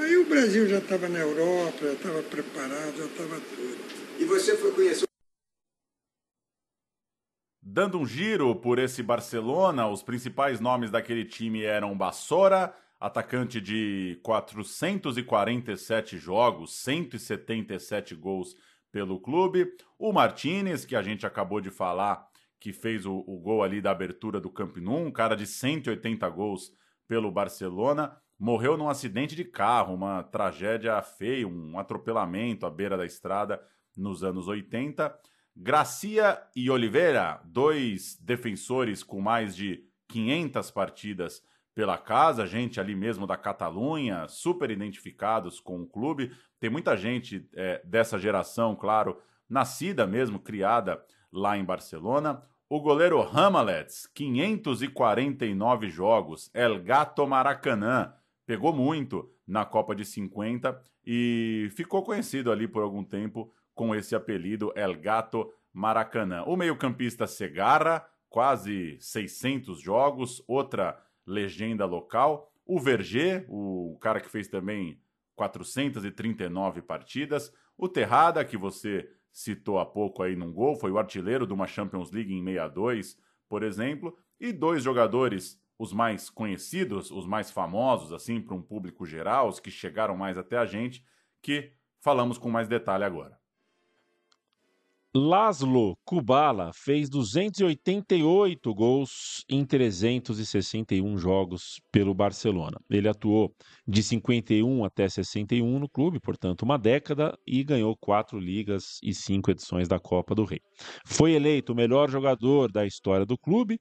[0.00, 3.78] Aí o Brasil já estava na Europa, já estava preparado, já estava tudo.
[4.18, 5.04] E você foi conhecer
[7.62, 14.18] Dando um giro por esse Barcelona, os principais nomes daquele time eram Bassora, atacante de
[14.22, 18.56] 447 jogos, 177 gols
[18.92, 22.26] pelo clube, o Martinez, que a gente acabou de falar,
[22.58, 26.28] que fez o, o gol ali da abertura do Camp Nou, um cara de 180
[26.28, 26.72] gols
[27.08, 33.04] pelo Barcelona, morreu num acidente de carro, uma tragédia feia, um atropelamento à beira da
[33.04, 33.62] estrada
[33.96, 35.14] nos anos 80.
[35.54, 41.42] Gracia e Oliveira, dois defensores com mais de 500 partidas
[41.74, 46.32] pela casa, gente ali mesmo da Catalunha, super identificados com o clube.
[46.60, 51.02] Tem muita gente é, dessa geração, claro, nascida mesmo, criada
[51.32, 52.42] lá em Barcelona.
[52.68, 58.12] O goleiro Ramalets, 549 jogos, El Gato Maracanã,
[58.46, 64.14] pegou muito na Copa de 50 e ficou conhecido ali por algum tempo com esse
[64.14, 66.44] apelido El Gato Maracanã.
[66.44, 72.52] O meio-campista Segarra, quase 600 jogos, outra legenda local.
[72.66, 75.00] O Verger, o cara que fez também
[75.40, 77.50] 439 partidas.
[77.78, 81.66] O Terrada, que você citou há pouco aí num gol, foi o artilheiro de uma
[81.66, 83.16] Champions League em 62,
[83.48, 84.14] por exemplo.
[84.38, 89.58] E dois jogadores, os mais conhecidos, os mais famosos, assim, para um público geral, os
[89.58, 91.02] que chegaram mais até a gente,
[91.40, 93.39] que falamos com mais detalhe agora.
[95.12, 102.78] Laszlo Kubala fez 288 gols em 361 jogos pelo Barcelona.
[102.88, 103.52] Ele atuou
[103.88, 109.50] de 51 até 61 no clube, portanto, uma década, e ganhou quatro ligas e cinco
[109.50, 110.60] edições da Copa do Rei.
[111.04, 113.80] Foi eleito o melhor jogador da história do clube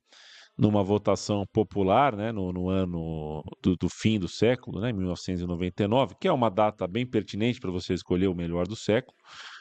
[0.57, 6.27] numa votação popular, né, no, no ano do, do, fim do século, né, 1999, que
[6.27, 9.15] é uma data bem pertinente para você escolher o melhor do século.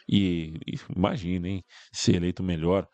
[0.09, 2.87] E, e imaginem ser eleito melhor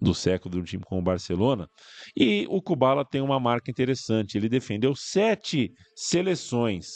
[0.00, 1.68] do século de um time como o Barcelona.
[2.16, 4.36] E o Kubala tem uma marca interessante.
[4.36, 6.86] Ele defendeu sete seleções.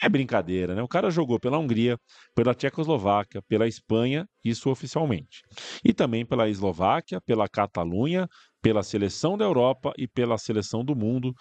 [0.00, 0.82] É brincadeira, né?
[0.82, 1.96] O cara jogou pela Hungria,
[2.34, 5.42] pela Tchecoslováquia, pela Espanha, isso oficialmente.
[5.84, 8.28] E também pela Eslováquia, pela Catalunha,
[8.60, 11.32] pela seleção da Europa e pela seleção do mundo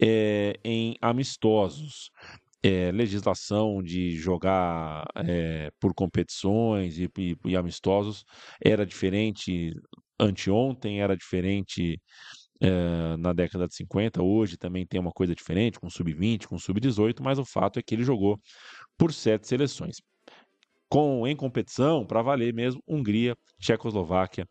[0.00, 2.10] é, em amistosos.
[2.62, 8.24] É, legislação de jogar é, por competições e, e, e, amistosos
[8.60, 9.72] era diferente
[10.18, 12.00] anteontem, era diferente
[12.60, 17.22] é, na década de 50, hoje também tem uma coisa diferente, com sub-20, com sub-18,
[17.22, 18.40] mas o fato é que ele jogou
[18.96, 19.98] por sete seleções
[20.88, 24.46] com em competição para valer mesmo Hungria, Tchecoslováquia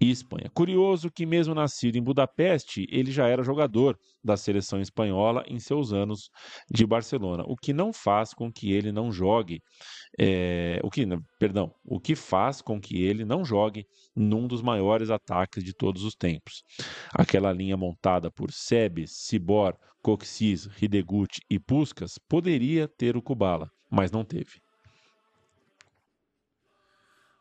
[0.00, 0.50] e Espanha.
[0.54, 5.92] Curioso que mesmo nascido em Budapeste, ele já era jogador da seleção espanhola em seus
[5.92, 6.30] anos
[6.70, 9.60] de Barcelona, o que não faz com que ele não jogue,
[10.18, 11.04] é, o que,
[11.38, 16.04] perdão, o que faz com que ele não jogue num dos maiores ataques de todos
[16.04, 16.62] os tempos.
[17.12, 24.12] Aquela linha montada por Sebes, Cibor, Coxis, Hideguchi e Puskas poderia ter o Kubala, mas
[24.12, 24.61] não teve.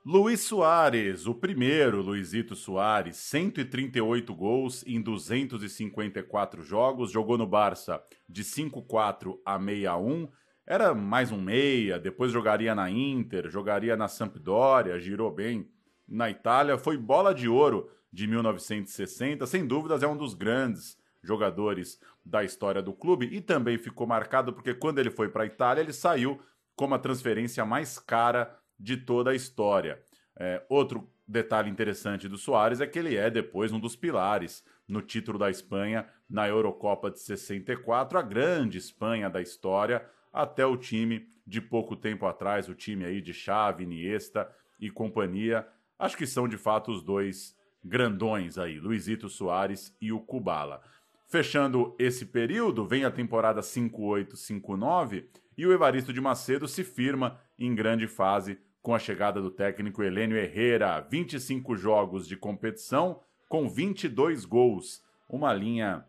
[0.04, 8.44] Luiz Soares, o primeiro Luizito Soares, 138 gols em 254 jogos, jogou no Barça de
[8.44, 10.28] 5-4 a 6-1,
[10.66, 15.70] era mais um meia, depois jogaria na Inter, jogaria na Sampdoria, girou bem
[16.08, 22.00] na Itália, foi bola de ouro de 1960, sem dúvidas é um dos grandes jogadores
[22.26, 25.82] da história do clube e também ficou marcado porque quando ele foi para a Itália,
[25.82, 26.42] ele saiu
[26.76, 30.02] como a transferência mais cara de toda a história.
[30.38, 35.02] É, outro detalhe interessante do Soares é que ele é depois um dos pilares no
[35.02, 41.30] título da Espanha na Eurocopa de 64, a grande Espanha da história, até o time
[41.46, 45.68] de pouco tempo atrás, o time aí de Xavi, Iniesta e companhia.
[46.00, 50.82] Acho que são de fato os dois grandões aí, Luizito Soares e o Kubala.
[51.28, 55.26] Fechando esse período, vem a temporada 58-59
[55.58, 60.02] e o Evaristo de Macedo se firma em grande fase com a chegada do técnico
[60.02, 66.06] Helênio Herrera, 25 jogos de competição com 22 gols, uma linha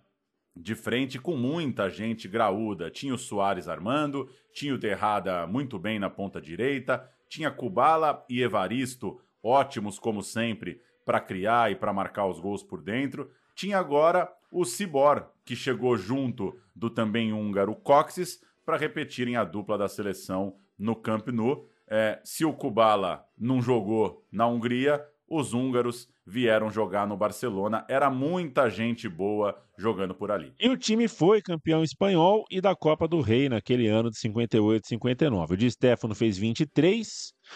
[0.55, 2.91] de frente com muita gente graúda.
[2.91, 8.43] Tinha o Soares armando, tinha o Terrada muito bem na ponta direita, tinha Kubala e
[8.43, 13.31] Evaristo, ótimos como sempre para criar e para marcar os gols por dentro.
[13.55, 19.77] Tinha agora o Cibor, que chegou junto do também húngaro Coxes para repetirem a dupla
[19.77, 21.69] da seleção no Camp Nou.
[21.95, 27.85] É, se o Kubala não jogou na Hungria, os húngaros vieram jogar no Barcelona.
[27.87, 30.55] Era muita gente boa jogando por ali.
[30.59, 34.89] E o time foi campeão espanhol e da Copa do Rei naquele ano de 58
[34.89, 35.53] 59.
[35.53, 37.07] O Di Stefano fez 23,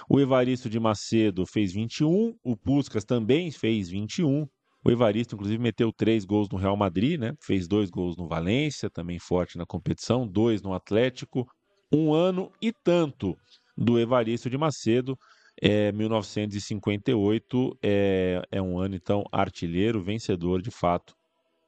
[0.06, 4.46] o Evaristo de Macedo fez 21, o Puskas também fez 21.
[4.84, 7.32] O Evaristo, inclusive, meteu três gols no Real Madrid, né?
[7.42, 11.46] Fez dois gols no Valência, também forte na competição, dois no Atlético.
[11.90, 13.34] Um ano e tanto
[13.76, 15.18] do Evaristo de Macedo.
[15.60, 21.14] É, 1958 é, é um ano, então, artilheiro, vencedor de fato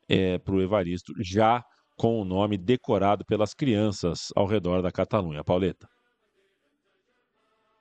[0.08, 1.64] é, para o Evaristo, já
[1.96, 5.42] com o nome decorado pelas crianças ao redor da Catalunha.
[5.42, 5.88] Pauleta.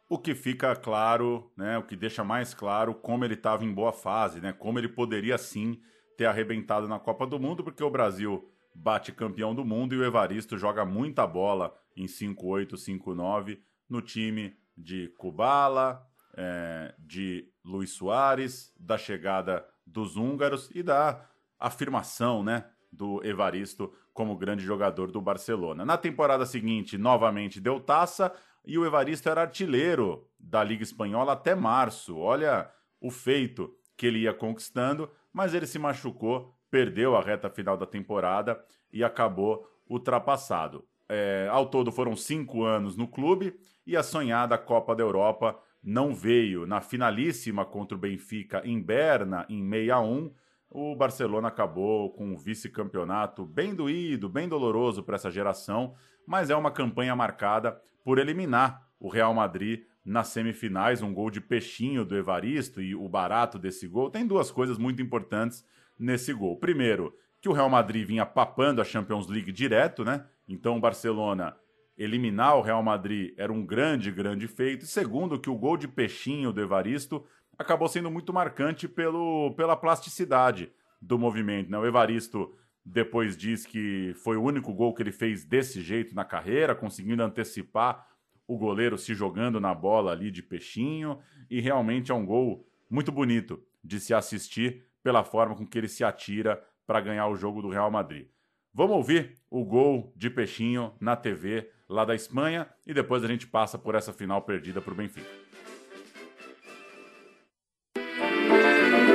[0.10, 3.92] O que fica claro, né, o que deixa mais claro como ele estava em boa
[3.92, 5.80] fase, né, como ele poderia sim
[6.18, 10.06] ter arrebentado na Copa do Mundo, porque o Brasil bate campeão do mundo e o
[10.06, 13.60] Evaristo joga muita bola em 5-8, 5-9
[13.90, 21.26] no time de Kubala, é, de Luiz Soares, da chegada dos húngaros e da
[21.60, 25.86] afirmação né, do Evaristo como grande jogador do Barcelona.
[25.86, 28.32] Na temporada seguinte, novamente deu taça
[28.66, 32.18] e o Evaristo era artilheiro da Liga Espanhola até março.
[32.18, 32.70] Olha
[33.00, 37.86] o feito que ele ia conquistando, mas ele se machucou, perdeu a reta final da
[37.86, 38.62] temporada
[38.92, 40.86] e acabou ultrapassado.
[41.10, 43.58] É, ao todo foram cinco anos no clube
[43.88, 46.68] e a sonhada Copa da Europa não veio.
[46.68, 50.32] Na finalíssima contra o Benfica em Berna, em 61,
[50.70, 56.56] o Barcelona acabou com um vice-campeonato bem doído, bem doloroso para essa geração, mas é
[56.56, 62.18] uma campanha marcada por eliminar o Real Madrid nas semifinais, um gol de peixinho do
[62.18, 64.10] Evaristo e o barato desse gol.
[64.10, 65.66] Tem duas coisas muito importantes
[65.98, 66.58] nesse gol.
[66.58, 70.26] Primeiro, que o Real Madrid vinha papando a Champions League direto, né?
[70.48, 71.56] Então o Barcelona
[71.98, 74.84] eliminar o Real Madrid era um grande, grande feito.
[74.84, 77.26] E segundo, que o gol de peixinho do Evaristo
[77.58, 80.72] acabou sendo muito marcante pelo, pela plasticidade
[81.02, 81.72] do movimento.
[81.72, 81.78] Né?
[81.78, 86.24] O Evaristo depois diz que foi o único gol que ele fez desse jeito na
[86.24, 88.08] carreira, conseguindo antecipar
[88.48, 91.20] o goleiro se jogando na bola ali de peixinho.
[91.50, 95.88] E realmente é um gol muito bonito de se assistir pela forma com que ele
[95.88, 98.28] se atira para ganhar o jogo do Real Madrid.
[98.74, 103.48] Vamos ouvir o gol de peixinho na TV lá da Espanha e depois a gente
[103.48, 105.30] passa por essa final perdida para o Benfica.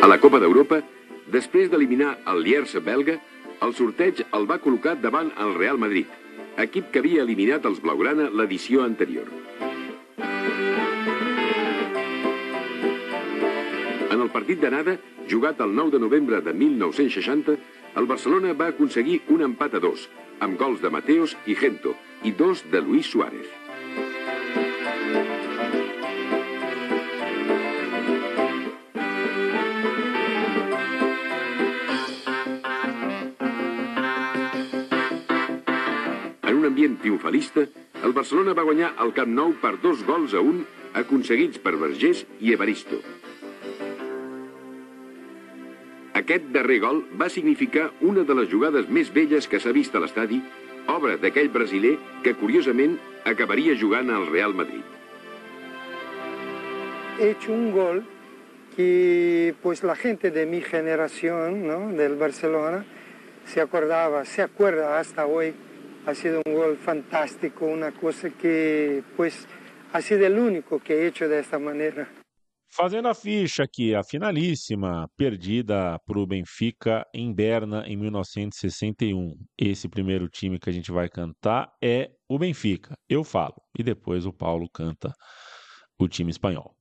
[0.03, 0.83] A la Copa d'Europa,
[1.31, 3.21] després d'eliminar el Lierse belga,
[3.63, 6.09] el sorteig el va col·locar davant el Real Madrid,
[6.59, 9.29] equip que havia eliminat els Blaugrana l'edició anterior.
[14.11, 14.97] En el partit d'anada,
[15.31, 17.57] jugat el 9 de novembre de 1960,
[17.97, 20.07] el Barcelona va aconseguir un empat a dos,
[20.41, 23.51] amb gols de Mateos i Gento, i dos de Luis Suárez.
[36.43, 37.67] En un ambient triomfalista,
[38.03, 40.65] el Barcelona va guanyar el Camp Nou per dos gols a un
[40.99, 42.99] aconseguits per Vergés i Evaristo.
[46.23, 50.03] Aquest darrer gol va significar una de les jugades més belles que s'ha vist a
[50.03, 50.37] l'estadi,
[50.93, 52.95] obra d'aquell brasiler que, curiosament,
[53.27, 54.85] acabaria jugant al Real Madrid.
[57.19, 58.05] He hecho un gol
[58.77, 61.91] que pues la gente de mi generación, ¿no?
[61.91, 62.85] del Barcelona,
[63.45, 65.53] se acordaba, se acuerda hasta hoy.
[66.07, 69.47] Ha sido un gol fantástico, una cosa que pues
[69.93, 72.22] ha sido el único que he hecho de esta manera.
[72.75, 79.37] Fazendo a ficha aqui, a finalíssima perdida para o Benfica em Berna em 1961.
[79.59, 82.95] Esse primeiro time que a gente vai cantar é o Benfica.
[83.07, 83.57] Eu falo.
[83.79, 85.13] E depois o Paulo canta
[86.01, 86.75] o time espanhol.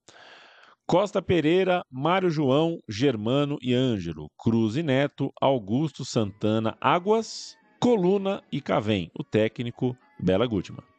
[0.87, 8.61] Costa Pereira, Mário João, Germano e Ângelo, Cruz e Neto, Augusto Santana Águas, Coluna e
[8.61, 10.90] Cavém, o técnico Bela Gutmann.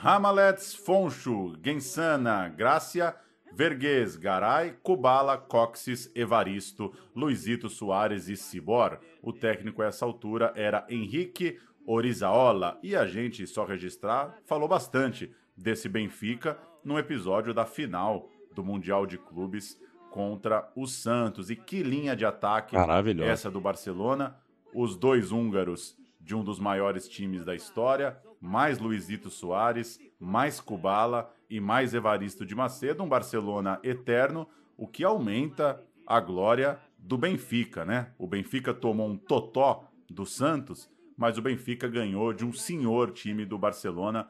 [0.00, 3.16] Ramalets, Foncho, Gensana, Grácia,
[3.52, 9.00] Verguês, Garay, Kubala, Coxis, Evaristo, Luizito Soares e Cibor.
[9.20, 12.78] O técnico a essa altura era Henrique Orizaola.
[12.80, 19.04] E a gente, só registrar, falou bastante desse Benfica no episódio da final do Mundial
[19.04, 19.76] de Clubes
[20.12, 21.50] contra o Santos.
[21.50, 22.76] E que linha de ataque
[23.24, 24.36] essa do Barcelona.
[24.72, 31.32] Os dois húngaros de um dos maiores times da história, mais Luizito Soares, mais Kubala
[31.48, 37.84] e mais Evaristo de Macedo, um Barcelona eterno, o que aumenta a glória do Benfica,
[37.84, 38.12] né?
[38.18, 43.44] O Benfica tomou um totó do Santos, mas o Benfica ganhou de um senhor time
[43.44, 44.28] do Barcelona.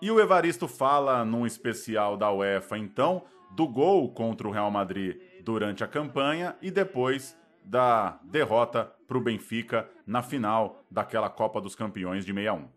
[0.00, 5.20] E o Evaristo fala num especial da UEFA, então, do gol contra o Real Madrid
[5.44, 11.74] durante a campanha e depois da derrota para o Benfica na final daquela Copa dos
[11.74, 12.68] Campeões de 61.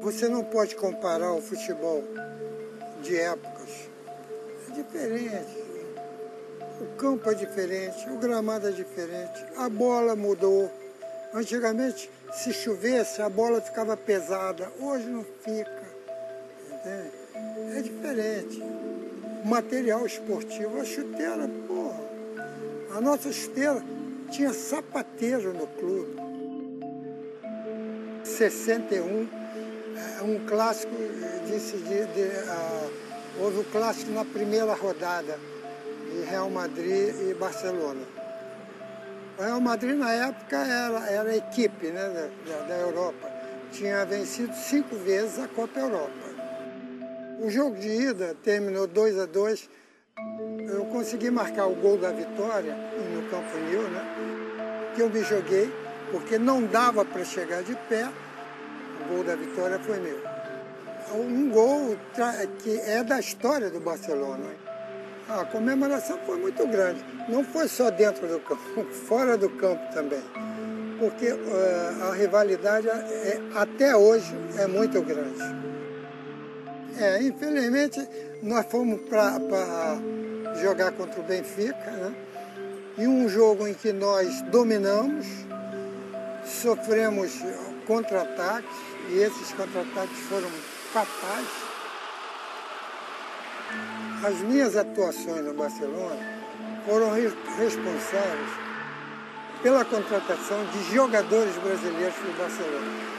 [0.00, 2.04] Você não pode comparar o futebol
[3.02, 3.88] de épocas.
[4.68, 5.68] É diferente.
[6.80, 10.70] O campo é diferente, o gramado é diferente, a bola mudou.
[11.34, 14.70] Antigamente, se chovesse, a bola ficava pesada.
[14.80, 15.82] Hoje não fica.
[16.72, 17.76] Entende?
[17.76, 18.62] É diferente.
[19.44, 22.00] Material esportivo, a chuteira, porra.
[22.96, 23.82] A nossa chuteira
[24.30, 26.16] tinha sapateiro no clube.
[28.24, 29.47] 61, é,
[30.22, 30.94] um clássico
[31.46, 32.92] disse de, de uh,
[33.40, 35.38] houve o um clássico na primeira rodada
[36.10, 38.02] de Real Madrid e Barcelona.
[39.38, 43.30] O Real Madrid na época era, era equipe né, da, da Europa.
[43.70, 46.28] Tinha vencido cinco vezes a Copa Europa.
[47.40, 49.70] O jogo de ida terminou 2 a 2
[50.72, 54.92] Eu consegui marcar o gol da vitória no Campo New, né?
[54.96, 55.72] Que eu me joguei,
[56.10, 58.08] porque não dava para chegar de pé.
[59.00, 60.18] O gol da vitória foi meu.
[61.14, 61.96] Um gol
[62.58, 64.44] que é da história do Barcelona.
[65.28, 67.04] A comemoração foi muito grande.
[67.28, 70.22] Não foi só dentro do campo, fora do campo também.
[70.98, 75.42] Porque uh, a rivalidade é, até hoje é muito grande.
[76.98, 78.06] É, infelizmente,
[78.42, 79.98] nós fomos para
[80.60, 82.14] jogar contra o Benfica, né?
[82.96, 85.26] E um jogo em que nós dominamos,
[86.44, 87.30] sofremos
[87.88, 88.76] contra-ataques,
[89.10, 90.48] e esses contra-ataques foram
[90.92, 91.68] fatais
[94.24, 96.38] as minhas atuações no Barcelona
[96.84, 98.50] foram responsáveis
[99.62, 103.18] pela contratação de jogadores brasileiros para o Barcelona.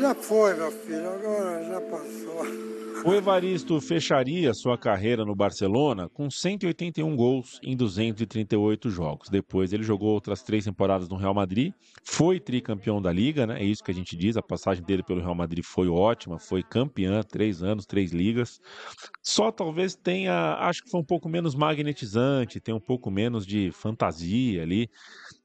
[0.00, 2.83] Já foi, meu filho, agora já passou.
[3.02, 9.28] O Evaristo fecharia sua carreira no Barcelona com 181 gols em 238 jogos.
[9.28, 11.72] Depois ele jogou outras três temporadas no Real Madrid,
[12.04, 13.60] foi tricampeão da Liga, né?
[13.60, 14.36] É isso que a gente diz.
[14.36, 18.60] A passagem dele pelo Real Madrid foi ótima, foi campeã, três anos, três ligas.
[19.22, 23.70] Só talvez tenha, acho que foi um pouco menos magnetizante, tem um pouco menos de
[23.72, 24.88] fantasia ali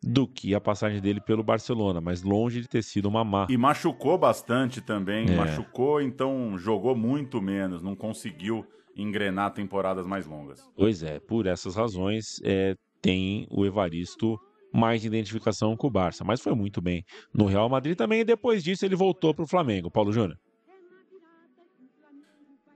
[0.02, 3.48] do que a passagem dele pelo Barcelona, mas longe de ter sido uma má.
[3.50, 5.36] E machucou bastante também, é.
[5.36, 8.66] machucou, então jogou muito menos, não conseguiu
[8.96, 10.70] engrenar temporadas mais longas.
[10.76, 14.40] Pois é, por essas razões é, tem o Evaristo
[14.74, 17.04] mais identificação com o Barça, mas foi muito bem
[17.34, 19.90] no Real Madrid também e depois disso ele voltou para o Flamengo.
[19.90, 20.38] Paulo Júnior.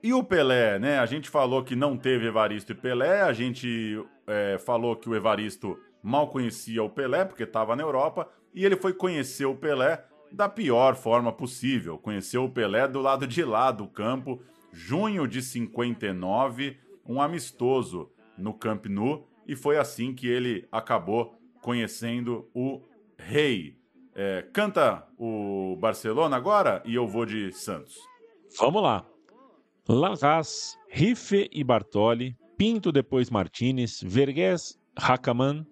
[0.02, 1.00] E o Pelé, né?
[1.00, 5.16] A gente falou que não teve Evaristo e Pelé, a gente é, falou que o
[5.16, 10.04] Evaristo mal conhecia o Pelé, porque estava na Europa, e ele foi conhecer o Pelé
[10.30, 11.98] da pior forma possível.
[11.98, 16.78] Conheceu o Pelé do lado de lá do campo, junho de 59,
[17.08, 22.82] um amistoso no Camp Nou, e foi assim que ele acabou conhecendo o
[23.18, 23.78] rei.
[24.16, 27.98] É, canta o Barcelona agora e eu vou de Santos.
[28.60, 29.06] Vamos lá.
[29.88, 35.65] Larraz, Rife e Bartoli, Pinto depois Martinez, Vergues Hakaman,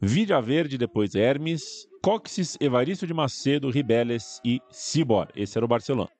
[0.00, 1.62] Vira Verde, depois Hermes,
[2.02, 5.28] Coxis, Evaristo de Macedo, Ribeles e Cibor.
[5.34, 6.10] Esse era o Barcelona.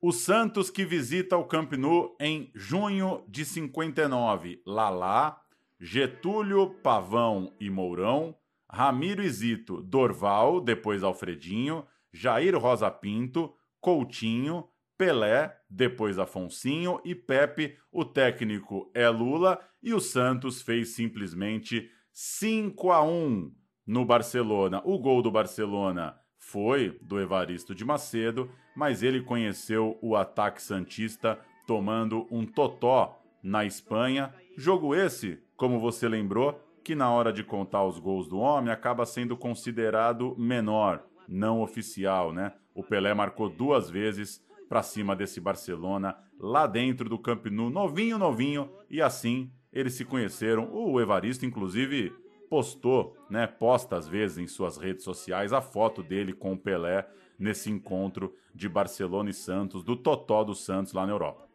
[0.00, 4.60] O Santos que visita o Camp Nou em junho de 59.
[4.66, 5.40] Lalá,
[5.80, 8.36] Getúlio, Pavão e Mourão,
[8.70, 14.68] Ramiro e Zito, Dorval, depois Alfredinho, Jair Rosa Pinto, Coutinho,
[14.98, 22.90] Pelé, depois Afonsinho e Pepe, o técnico é Lula e o Santos fez simplesmente 5
[22.90, 23.52] a 1
[23.86, 24.80] no Barcelona.
[24.84, 31.38] O gol do Barcelona foi do Evaristo de Macedo, mas ele conheceu o ataque santista
[31.66, 34.32] tomando um totó na Espanha.
[34.56, 39.04] Jogo esse, como você lembrou, que na hora de contar os gols do homem acaba
[39.04, 42.52] sendo considerado menor, não oficial, né?
[42.74, 48.18] O Pelé marcou duas vezes para cima desse Barcelona, lá dentro do Camp Nou, novinho,
[48.18, 50.70] novinho, e assim eles se conheceram.
[50.72, 52.12] O Evaristo, inclusive,
[52.48, 57.06] postou, né, posta às vezes em suas redes sociais a foto dele com o Pelé
[57.38, 61.46] nesse encontro de Barcelona e Santos, do Totó do Santos lá na Europa.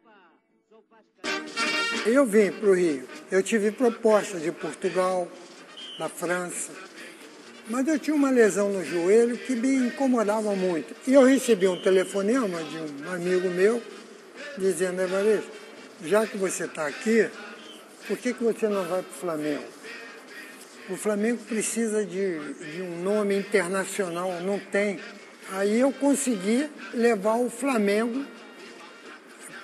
[2.06, 3.08] Eu vim para o Rio.
[3.30, 5.28] Eu tive proposta de Portugal,
[5.98, 6.72] da França,
[7.68, 10.94] mas eu tinha uma lesão no joelho que me incomodava muito.
[11.06, 13.82] E eu recebi um telefonema de um amigo meu
[14.58, 15.50] dizendo, Evaristo,
[16.04, 17.28] já que você está aqui,
[18.06, 19.64] por que, que você não vai para o Flamengo?
[20.90, 24.98] O Flamengo precisa de, de um nome internacional, não tem.
[25.52, 28.26] Aí eu consegui levar o Flamengo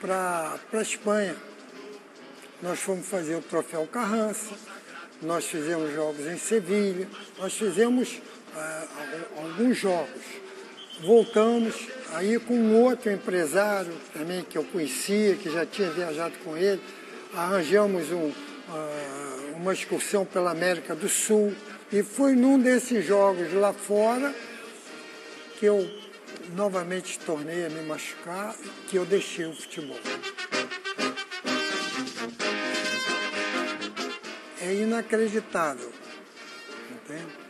[0.01, 1.35] para a Espanha.
[2.63, 4.55] Nós fomos fazer o Troféu Carrança,
[5.23, 7.09] nós fizemos jogos em Sevilha,
[7.39, 8.21] nós fizemos
[8.55, 10.23] uh, alguns jogos.
[11.03, 11.75] Voltamos
[12.13, 16.81] aí com um outro empresário também que eu conhecia, que já tinha viajado com ele,
[17.35, 18.35] arranjamos um, uh,
[19.57, 21.55] uma excursão pela América do Sul
[21.93, 24.35] e foi num desses jogos lá fora
[25.59, 25.89] que eu
[26.55, 28.55] novamente tornei a me machucar,
[28.89, 29.99] que eu deixei o futebol.
[34.61, 35.93] É inacreditável,
[36.91, 37.49] entende?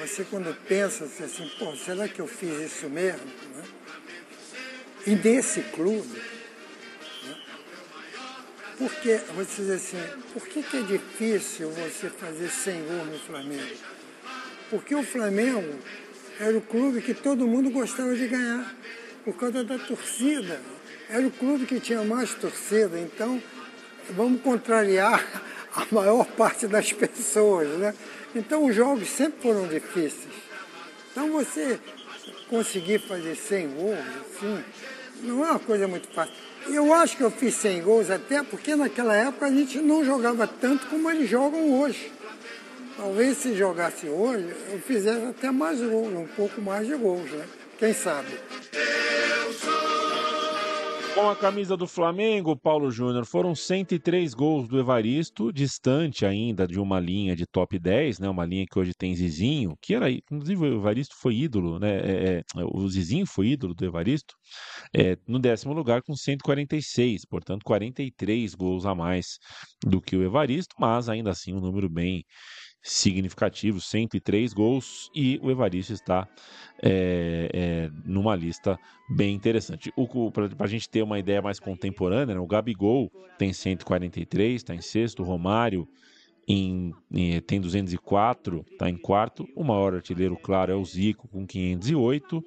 [0.00, 3.24] Você quando pensa assim, pô, será que eu fiz isso mesmo?
[3.54, 3.62] Né?
[5.06, 6.22] E desse clube,
[7.24, 7.36] né?
[8.78, 9.98] porque você diz assim,
[10.32, 13.76] por que, que é difícil você fazer 100 gols no Flamengo?
[14.70, 15.78] Porque o Flamengo
[16.38, 18.74] era o clube que todo mundo gostava de ganhar,
[19.24, 20.60] por causa da torcida.
[21.08, 23.42] Era o clube que tinha mais torcida, então
[24.10, 27.94] vamos contrariar a maior parte das pessoas, né?
[28.34, 30.34] Então os jogos sempre foram difíceis.
[31.10, 31.78] Então você
[32.48, 34.64] conseguir fazer 100 gols, assim,
[35.22, 36.34] não é uma coisa muito fácil.
[36.68, 40.46] Eu acho que eu fiz 100 gols até porque naquela época a gente não jogava
[40.46, 42.12] tanto como eles jogam hoje.
[42.96, 47.46] Talvez se jogasse hoje, eu fizesse até mais gols, um pouco mais de gols, né?
[47.78, 48.28] Quem sabe?
[51.14, 56.78] Com a camisa do Flamengo, Paulo Júnior, foram 103 gols do Evaristo, distante ainda de
[56.78, 58.28] uma linha de top 10, né?
[58.28, 61.98] Uma linha que hoje tem Zizinho, que era, inclusive o Evaristo foi ídolo, né?
[61.98, 64.34] É, é, o Zizinho foi ídolo do Evaristo,
[64.94, 69.38] é, no décimo lugar com 146, portanto 43 gols a mais
[69.84, 72.24] do que o Evaristo, mas ainda assim um número bem
[72.82, 76.26] significativo, 103 gols, e o Evaristo está
[76.82, 78.78] é, é, numa lista
[79.08, 79.92] bem interessante.
[80.32, 84.80] Para a gente ter uma ideia mais contemporânea, né, o Gabigol tem 143, está em
[84.80, 85.86] sexto, o Romário
[86.48, 91.46] em, em, tem 204, está em quarto, o maior artilheiro, claro, é o Zico, com
[91.46, 92.44] 508.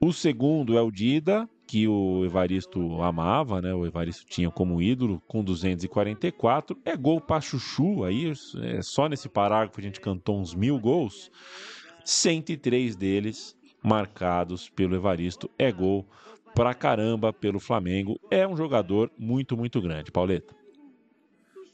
[0.00, 3.72] O segundo é o Dida, que o Evaristo amava, né?
[3.72, 6.76] O Evaristo tinha como ídolo, com 244.
[6.84, 8.32] É gol para Chuchu, aí
[8.62, 11.30] é só nesse parágrafo a gente cantou uns mil gols.
[12.04, 15.50] 103 deles marcados pelo Evaristo.
[15.58, 16.06] É gol
[16.54, 18.18] pra caramba pelo Flamengo.
[18.30, 20.10] É um jogador muito, muito grande.
[20.10, 20.54] Pauleta.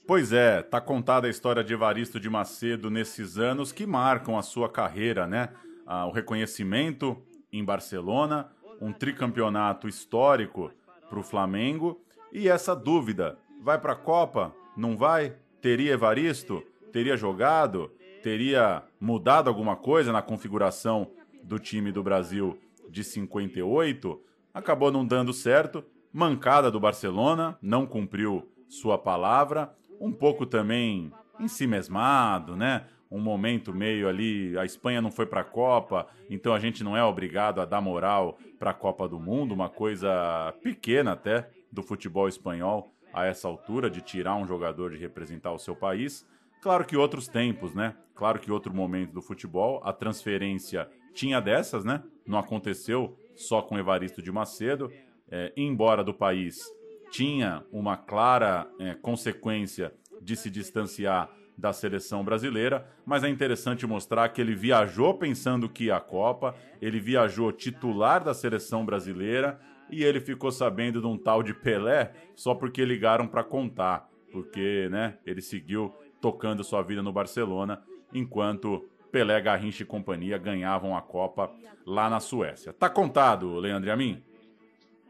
[0.07, 4.43] Pois é, tá contada a história de Evaristo de Macedo nesses anos que marcam a
[4.43, 5.51] sua carreira, né?
[5.87, 10.71] Ah, o reconhecimento em Barcelona, um tricampeonato histórico
[11.09, 12.01] para o Flamengo
[12.33, 14.55] e essa dúvida: vai para a Copa?
[14.77, 15.37] Não vai?
[15.61, 16.63] Teria Evaristo?
[16.93, 17.91] Teria jogado?
[18.23, 21.11] Teria mudado alguma coisa na configuração
[21.43, 24.21] do time do Brasil de 58?
[24.53, 25.85] Acabou não dando certo.
[26.13, 29.75] Mancada do Barcelona, não cumpriu sua palavra.
[30.01, 32.87] Um pouco também em si mesmado, né?
[33.11, 36.97] Um momento meio ali, a Espanha não foi para a Copa, então a gente não
[36.97, 41.83] é obrigado a dar moral para a Copa do Mundo, uma coisa pequena até do
[41.83, 46.27] futebol espanhol a essa altura de tirar um jogador de representar o seu país.
[46.61, 47.97] Claro que outros tempos, né?
[48.15, 52.03] Claro que outro momento do futebol, a transferência tinha dessas, né?
[52.27, 54.93] Não aconteceu só com Evaristo de Macedo,
[55.31, 56.65] é, embora do país
[57.11, 64.29] tinha uma clara é, consequência de se distanciar da seleção brasileira, mas é interessante mostrar
[64.29, 69.59] que ele viajou pensando que ia à Copa, ele viajou titular da seleção brasileira
[69.91, 74.89] e ele ficou sabendo de um tal de Pelé só porque ligaram para contar, porque,
[74.91, 77.83] né, ele seguiu tocando sua vida no Barcelona,
[78.15, 81.51] enquanto Pelé, Garrincha e companhia ganhavam a Copa
[81.85, 82.73] lá na Suécia.
[82.73, 84.23] Tá contado, Leandro Amin?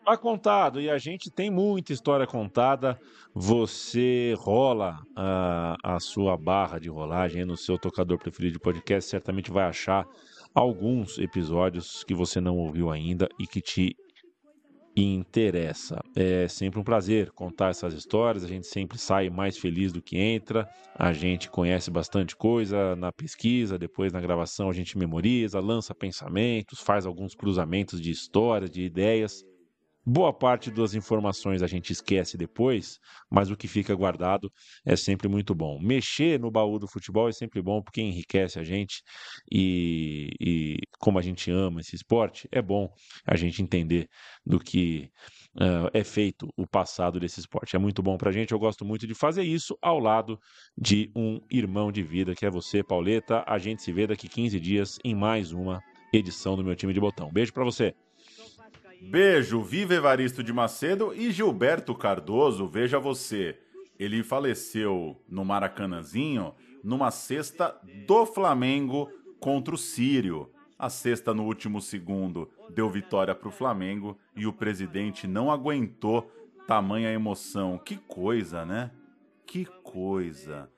[0.08, 2.98] Tá contado e a gente tem muita história contada.
[3.34, 9.50] Você rola a, a sua barra de rolagem no seu tocador preferido de podcast, certamente
[9.50, 10.06] vai achar
[10.54, 13.94] alguns episódios que você não ouviu ainda e que te
[14.96, 16.00] interessa.
[16.16, 18.42] É sempre um prazer contar essas histórias.
[18.42, 20.66] A gente sempre sai mais feliz do que entra.
[20.94, 26.80] A gente conhece bastante coisa na pesquisa, depois na gravação a gente memoriza, lança pensamentos,
[26.80, 29.44] faz alguns cruzamentos de histórias, de ideias.
[30.10, 32.98] Boa parte das informações a gente esquece depois,
[33.30, 34.50] mas o que fica guardado
[34.82, 35.78] é sempre muito bom.
[35.78, 39.02] Mexer no baú do futebol é sempre bom porque enriquece a gente
[39.52, 42.90] e, e como a gente ama esse esporte, é bom
[43.26, 44.08] a gente entender
[44.46, 45.10] do que
[45.56, 47.76] uh, é feito o passado desse esporte.
[47.76, 50.40] É muito bom para a gente, eu gosto muito de fazer isso ao lado
[50.74, 53.44] de um irmão de vida que é você, Pauleta.
[53.46, 55.82] A gente se vê daqui 15 dias em mais uma
[56.14, 57.30] edição do meu time de botão.
[57.30, 57.94] Beijo para você.
[59.00, 63.58] Beijo, viva Evaristo de Macedo e Gilberto Cardoso, veja você.
[63.98, 66.52] Ele faleceu no Maracanãzinho
[66.82, 69.08] numa cesta do Flamengo
[69.40, 70.50] contra o Sírio.
[70.78, 76.30] A sexta no último segundo deu vitória para o Flamengo e o presidente não aguentou
[76.66, 77.78] tamanha emoção.
[77.78, 78.90] Que coisa, né?
[79.46, 80.68] Que coisa.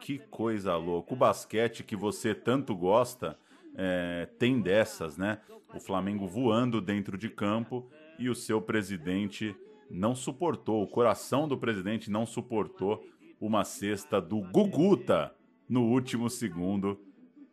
[0.00, 1.14] Que coisa louca.
[1.14, 3.38] O basquete que você tanto gosta
[3.82, 5.40] é, tem dessas, né?
[5.74, 9.56] O Flamengo voando dentro de campo e o seu presidente
[9.90, 13.02] não suportou, o coração do presidente não suportou
[13.40, 15.34] uma cesta do Guguta
[15.66, 17.00] no último segundo.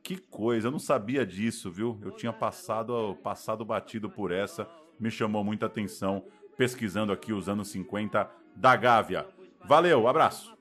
[0.04, 1.98] Que coisa, eu não sabia disso, viu?
[2.04, 6.26] Eu tinha passado, passado batido por essa, me chamou muita atenção
[6.58, 9.26] pesquisando aqui os anos 50 da Gávea.
[9.64, 10.57] Valeu, abraço.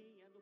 [0.00, 0.40] Levou logo